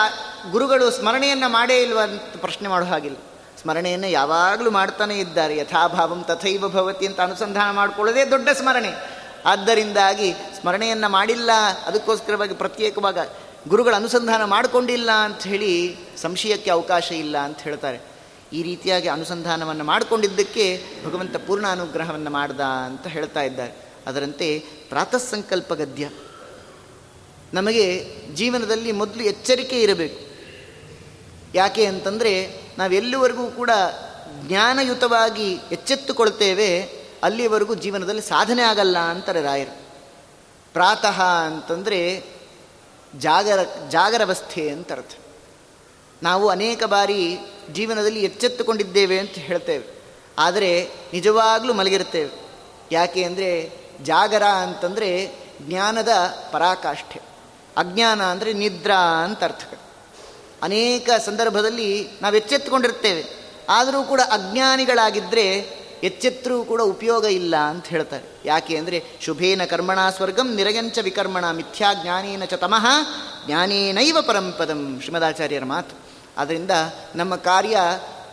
ಗುರುಗಳು 0.51 0.91
ಸ್ಮರಣೆಯನ್ನು 0.91 1.49
ಮಾಡೇ 1.49 1.83
ಇಲ್ವ 1.83 2.01
ಅಂತ 2.01 2.37
ಪ್ರಶ್ನೆ 2.37 2.69
ಮಾಡೋ 2.69 2.87
ಹಾಗಿಲ್ಲ. 2.87 3.17
ಸ್ಮರಣೆಯನ್ನು 3.63 4.07
ಯಾವಾಗಲೂ 4.07 4.71
ಮಾಡ್ತಾನೆ 4.71 5.19
ಇದ್ದಾರೆ. 5.19 5.57
ಯಥಾಭಾವಂ 5.57 6.25
ತಥೈವ 6.25 6.69
ಭವತಿ 6.69 7.07
ಅಂತ 7.07 7.21
ಅನುಸಂಧಾನ 7.21 7.71
ಮಾಡಿಕೊಳ್ಳೋದೇ 7.71 8.25
ದೊಡ್ಡ 8.25 8.49
ಸ್ಮರಣೆ. 8.49 8.93
ಆದ್ದರಿಂದಾಗಿ 9.45 10.35
ಸ್ಮರಣೆಯನ್ನು 10.61 11.09
ಮಾಡಿಲ್ಲ, 11.09 11.51
ಅದಕ್ಕೋಸ್ಕರವಾಗಿ 11.87 12.55
ಪ್ರತ್ಯೇಕವಾಗ 12.55 13.19
ಗುರುಗಳ 13.69 13.95
ಅನುಸಂಧಾನ 13.95 14.45
ಮಾಡಿಕೊಂಡಿಲ್ಲ 14.45 15.11
ಅಂತ 15.11 15.43
ಹೇಳಿ 15.43 15.97
ಸಂಶಯಕ್ಕೆ 16.17 16.71
ಅವಕಾಶ 16.71 17.13
ಇಲ್ಲ 17.13 17.39
ಅಂತ 17.39 17.59
ಹೇಳ್ತಾರೆ. 17.59 18.01
ಈ 18.53 18.63
ರೀತಿಯಾಗಿ 18.63 19.09
ಅನುಸಂಧಾನವನ್ನು 19.09 19.85
ಮಾಡಿಕೊಂಡಿದ್ದಕ್ಕೆ 19.85 20.85
ಭಗವಂತ 21.07 21.37
ಪೂರ್ಣ 21.37 21.67
ಅನುಗ್ರಹವನ್ನು 21.67 22.31
ಮಾಡ್ದ 22.31 22.61
ಅಂತ 22.61 23.07
ಹೇಳ್ತಾ 23.07 23.43
ಇದ್ದಾರೆ. 23.43 23.87
ಅದರಂತೆ 24.07 24.65
ಪ್ರಾತಃ 24.89 25.17
ಸಂಕಲ್ಪ 25.17 25.75
ಗದ್ಯ. 25.75 26.11
ನಮಗೆ 27.55 28.05
ಜೀವನದಲ್ಲಿ 28.35 28.93
ಮೊದಲು 28.93 29.23
ಎಚ್ಚರಿಕೆ 29.23 29.83
ಇರಬೇಕು. 29.83 30.27
ಯಾಕೆ 31.55 31.87
ಅಂತಂದರೆ 31.87 32.61
ನಾವೆಲ್ಲಿವರೆಗೂ 32.79 33.47
ಕೂಡ 33.47 33.71
ಜ್ಞಾನಯುತವಾಗಿ 34.47 35.59
ಎಚ್ಚೆತ್ತುಕೊಳ್ತೇವೆ, 35.73 36.83
ಅಲ್ಲಿವರೆಗೂ 37.23 37.75
ಜೀವನದಲ್ಲಿ 37.75 38.23
ಸಾಧನೆ 38.23 38.63
ಆಗಲ್ಲ 38.63 38.99
ಅಂತಾರೆ 38.99 39.43
ರಾಯರು. 39.43 39.77
ಪ್ರಾತಃ 40.73 41.23
ಅಂತಂದರೆ 41.23 42.25
ಜಾಗರ, 43.19 43.59
ಜಾಗರವಸ್ಥೆ 43.89 44.69
ಅಂತ 44.69 44.93
ಅರ್ಥ. 44.93 45.15
ನಾವು 46.23 46.49
ಅನೇಕ 46.49 46.85
ಬಾರಿ 46.85 47.39
ಜೀವನದಲ್ಲಿ 47.73 48.21
ಎಚ್ಚೆತ್ತುಕೊಂಡಿದ್ದೇವೆ 48.21 49.19
ಅಂತ 49.19 49.31
ಹೇಳ್ತೇವೆ. 49.31 49.85
ಆದರೆ 50.39 50.89
ನಿಜವಾಗಲೂ 51.13 51.73
ಮಲಗಿರುತ್ತೇವೆ. 51.73 52.31
ಯಾಕೆ 52.93 53.25
ಅಂದರೆ 53.25 53.71
ಜಾಗರ 54.03 54.45
ಅಂತಂದರೆ 54.45 55.35
ಜ್ಞಾನದ 55.63 56.09
ಪರಾಕಾಷ್ಠೆ. 56.53 57.21
ಅಜ್ಞಾನ 57.77 58.23
ಅಂದರೆ 58.23 58.53
ನಿದ್ರಾ 58.53 58.99
ಅಂತ 58.99 59.45
ಅರ್ಥ 59.45 59.79
ಅನೇಕ 60.63 61.11
ಸಂದರ್ಭದಲ್ಲಿ 61.11 62.09
ನಾವು 62.23 62.37
ಎಚ್ಚೆತ್ತುಕೊಂಡಿರ್ತೇವೆ. 62.37 63.25
ಆದರೂ 63.69 64.03
ಕೂಡ 64.03 64.21
ಅಜ್ಞಾನಿಗಳಾಗಿದ್ದರೆ 64.21 65.47
ಎಚ್ಚೆತ್ತರೂ 66.03 66.65
ಕೂಡ 66.65 66.83
ಉಪಯೋಗ 66.83 67.25
ಇಲ್ಲ 67.25 67.57
ಅಂತ 67.57 67.87
ಹೇಳ್ತಾರೆ. 67.87 68.25
ಯಾಕೆ 68.45 68.77
ಅಂದರೆ 68.77 69.05
ಶುಭೇನ 69.21 69.65
ಕರ್ಮಣ 69.65 70.11
ಸ್ವರ್ಗಂ 70.11 70.55
ನಿರಗಂಚ 70.55 70.99
ವಿಕರ್ಮಣ 70.99 71.51
ಮಿಥ್ಯಾ 71.51 71.95
ಜ್ಞಾನೇನ 71.95 72.45
ಚ 72.45 72.55
ತಮಃ 72.55 72.87
ಜ್ಞಾನೇನೈವ 73.47 74.23
ಪರಂಪದಂ 74.23 75.01
ಶ್ರೀಮದಾಚಾರ್ಯರ 75.01 75.65
ಮಾತು. 75.65 75.97
ಆದ್ದರಿಂದ 76.39 76.71
ನಮ್ಮ 77.15 77.37
ಕಾರ್ಯ 77.37 77.79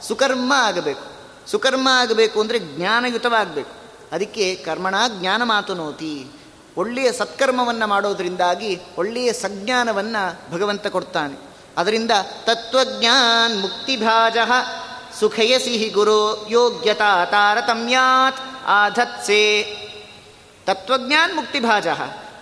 ಸುಕರ್ಮ 0.02 0.54
ಆಗಬೇಕು. 0.56 1.14
ಸುಕರ್ಮ 1.52 1.88
ಆಗಬೇಕು 1.92 2.42
ಅಂದರೆ 2.42 2.60
ಜ್ಞಾನಯುತವಾಗಬೇಕು. 2.60 3.83
ಅದಕ್ಕೆ 4.14 4.56
ಕರ್ಮಣ 4.56 4.96
ಜ್ಞಾನ 5.20 5.44
ಮಾತುನೋತಿ 5.44 6.26
ಒಳ್ಳೆಯ 6.78 7.12
ಸತ್ಕರ್ಮವನ್ನು 7.12 7.88
ಮಾಡೋದರಿಂದಾಗಿ 7.88 8.80
ಒಳ್ಳೆಯ 8.98 9.34
ಸಜ್ಞಾನವನ್ನು 9.34 10.54
ಭಗವಂತ 10.54 10.88
ಕೊಡ್ತಾನೆ. 10.88 11.36
ಅದರಿಂದ 11.78 12.12
ತತ್ವಜ್ಞಾನ್ 12.46 13.62
ಮುಕ್ತಿಭಾಜ 13.62 14.38
ಸುಖಯಸಿಹಿ 15.20 15.90
ಗುರು 15.90 16.50
ಯೋಗ್ಯತಾ 16.50 17.26
ತಾರತಮ್ಯಾತ್ 17.26 18.42
ಆಧತ್ಸೆ. 18.66 19.44
ತತ್ವಜ್ಞಾನ್ 20.66 21.36
ಮುಕ್ತಿಭಾಜ 21.36 21.88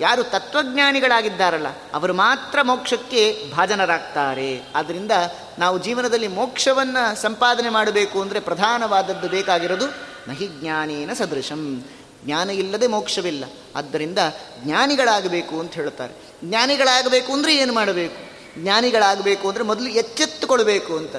ಯಾರು 0.01 0.23
ತತ್ವಜ್ಞಾನಿಗಳಾಗಿದ್ದಾರಲ್ಲ, 0.23 1.69
ಅವರು 1.93 2.13
ಮಾತ್ರ 2.13 2.59
ಮೋಕ್ಷಕ್ಕೆ 2.61 3.23
ಭಾಜನರಾಗ್ತಾರೆ. 3.55 4.61
ಆದ್ದರಿಂದ 4.75 5.11
ನಾವು 5.59 5.77
ಜೀವನದಲ್ಲಿ 5.77 6.27
ಮೋಕ್ಷವನ್ನು 6.27 7.21
ಸಂಪಾದನೆ 7.21 7.69
ಮಾಡಬೇಕು 7.69 8.21
ಅಂದರೆ 8.21 8.39
ಪ್ರಧಾನವಾದದ್ದು 8.39 9.27
ಬೇಕಾಗಿರೋದು 9.29 10.10
ನಹಿ 10.27 10.47
ಜ್ಞಾನೇನ 10.47 11.13
ಸದೃಶಂ. 11.13 11.85
ಜ್ಞಾನ 12.25 12.49
ಇಲ್ಲದೆ 12.49 12.87
ಮೋಕ್ಷವಿಲ್ಲ. 12.87 13.45
ಆದ್ದರಿಂದ 13.75 14.19
ಜ್ಞಾನಿಗಳಾಗಬೇಕು 14.63 15.59
ಅಂತ 15.59 15.73
ಹೇಳ್ತಾರೆ 15.73 16.13
ಜ್ಞಾನಿಗಳಾಗಬೇಕು 16.43 17.33
ಅಂದರೆ 17.33 17.55
ಏನು 17.55 17.73
ಮಾಡಬೇಕು? 17.73 18.31
ಜ್ಞಾನಿಗಳಾಗಬೇಕು 18.61 19.49
ಅಂದರೆ 19.49 19.63
ಮೊದಲು 19.63 19.87
ಎಚ್ಚೆತ್ತುಕೊಳ್ಬೇಕು 19.87 20.97
ಅಂತ. 20.97 21.15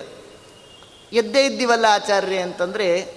ಎದ್ದೇ 1.12 1.46
ಇದ್ದೀವಲ್ಲ 1.46 1.86
ಆಚಾರ್ಯ 1.88 2.36
ಅಂತಂದರೆ 2.36 3.14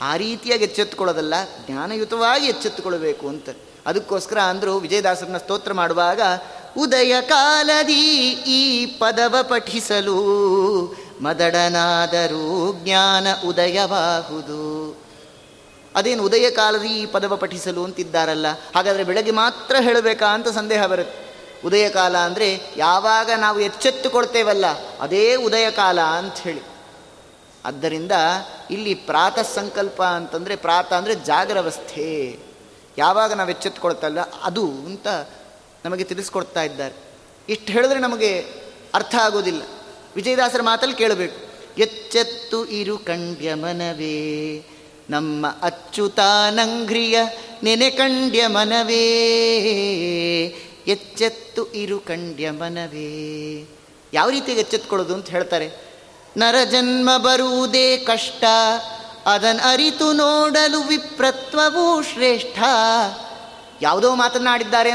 ಆ 0.00 0.16
ರೀತಿಯಾಗಿ 0.16 0.64
ಎಚ್ಚೆತ್ತುಕೊಳ್ಳೋದಲ್ಲ, 0.64 1.34
ಜ್ಞಾನಯುತವಾಗಿ 1.66 2.46
ಎಚ್ಚೆತ್ತುಕೊಳ್ಬೇಕು 2.46 3.28
ಅಂತ. 3.28 3.48
ಅದಕ್ಕೋಸ್ಕರ 3.86 4.40
ಅಂದರು 4.40 4.76
ವಿಜಯದಾಸರನ್ನ 4.76 5.36
ಸ್ತೋತ್ರ 5.36 5.72
ಮಾಡುವಾಗ, 5.72 6.20
ಉದಯ 6.78 7.20
ಕಾಲದಿ 7.20 8.30
ಈ 8.30 8.86
ಪದವ 8.86 9.36
ಪಠಿಸಲು 9.42 10.18
ಮದಡನಾದರೂ 11.20 12.72
ಜ್ಞಾನ 12.84 13.26
ಉದಯವಾಹುದು 13.46 15.01
ಅದೇನು 15.96 16.24
ಉದಯ 16.24 16.50
ಕಾಲದಿ 16.50 16.88
ಈ 16.88 17.06
ಪದವ 17.06 17.36
ಪಠಿಸಲು 17.36 17.84
ಅಂತಿದ್ದಾರಲ್ಲ? 17.84 18.46
ಹಾಗಾದರೆ 18.74 19.04
ಬೆಳಗ್ಗೆ 19.04 19.30
ಮಾತ್ರ 19.30 19.76
ಹೇಳಬೇಕಾ 19.80 20.26
ಅಂತ 20.26 20.48
ಸಂದೇಹ 20.48 20.86
ಬರುತ್ತೆ. 20.86 21.18
ಉದಯ 21.64 21.88
ಕಾಲ 21.88 22.16
ಅಂದರೆ 22.18 22.48
ಯಾವಾಗ 22.76 23.30
ನಾವು 23.38 23.60
ಎಚ್ಚೆತ್ತುಕೊಳ್ತೇವಲ್ಲ, 23.60 24.66
ಅದೇ 25.00 25.34
ಉದಯ 25.36 25.70
ಕಾಲ 25.70 26.00
ಅಂತ 26.00 26.38
ಹೇಳಿ. 26.38 26.62
ಆದ್ದರಿಂದ 27.64 28.14
ಇಲ್ಲಿ 28.70 28.94
ಪ್ರಾತಃ 28.94 29.42
ಸಂಕಲ್ಪ 29.42 30.02
ಅಂತಂದರೆ 30.02 30.56
ಪ್ರಾತ 30.56 30.92
ಅಂದರೆ 30.92 31.14
ಜಾಗರವಸ್ಥೆ. 31.14 32.38
ಯಾವಾಗ 32.98 33.32
ನಾವು 33.32 33.50
ಎಚ್ಚೆತ್ತುಕೊಳ್ತಲ್ಲ 33.50 34.20
ಅದು 34.42 34.64
ಅಂತ 34.86 35.08
ನಮಗೆ 35.84 36.04
ತಿಳಿಸ್ಕೊಡ್ತಾ 36.04 36.62
ಇದ್ದಾರೆ. 36.62 36.94
ಇಷ್ಟು 37.48 37.68
ಹೇಳಿದ್ರೆ 37.72 38.00
ನಮಗೆ 38.00 38.32
ಅರ್ಥ 38.94 39.14
ಆಗೋದಿಲ್ಲ. 39.20 39.62
ವಿಜಯದಾಸರ 40.16 40.62
ಮಾತಲ್ಲಿ 40.62 40.96
ಕೇಳಬೇಕು. 40.96 41.38
ಎಚ್ಚೆತ್ತು 41.78 42.58
ಇರು 42.64 42.98
ಕಂಡ್ಯ 42.98 43.54
ಮನವೇ. 43.54 44.18
ನಮ್ಮ 45.10 45.46
ಅಚ್ಚುತಾನಂಘ್ರಿಯ 45.62 47.18
ನೆನೆ 47.62 47.90
ಕಂಡ್ಯ 47.90 48.46
ಮನವೇ, 48.46 49.06
ಎಚ್ಚೆತ್ತು 50.86 51.72
ಇರು 51.72 52.00
ಕಂಡ್ಯ 52.00 52.50
ಮನವೇ. 52.50 53.64
ಯಾವ 54.14 54.30
ರೀತಿಯಾಗಿ 54.30 54.60
ಎಚ್ಚೆತ್ಕೊಳ್ಳೋದು 54.60 55.14
ಅಂತ 55.14 55.28
ಹೇಳ್ತಾರೆ? 55.28 55.70
ನರಜನ್ಮ 56.36 57.16
ಬರುವುದೇ 57.16 57.96
ಕಷ್ಟ, 57.96 58.44
ಅದನ್ 59.26 59.60
ಅರಿತು 59.60 60.12
ನೋಡಲು 60.12 60.80
ವಿಪ್ರತ್ವವೂ 60.80 62.02
ಶ್ರೇಷ್ಠ. 62.02 62.58
ಯಾವುದೋ 63.82 64.14
ಮಾತನಾಡಿದ್ದಾರೆ 64.14 64.90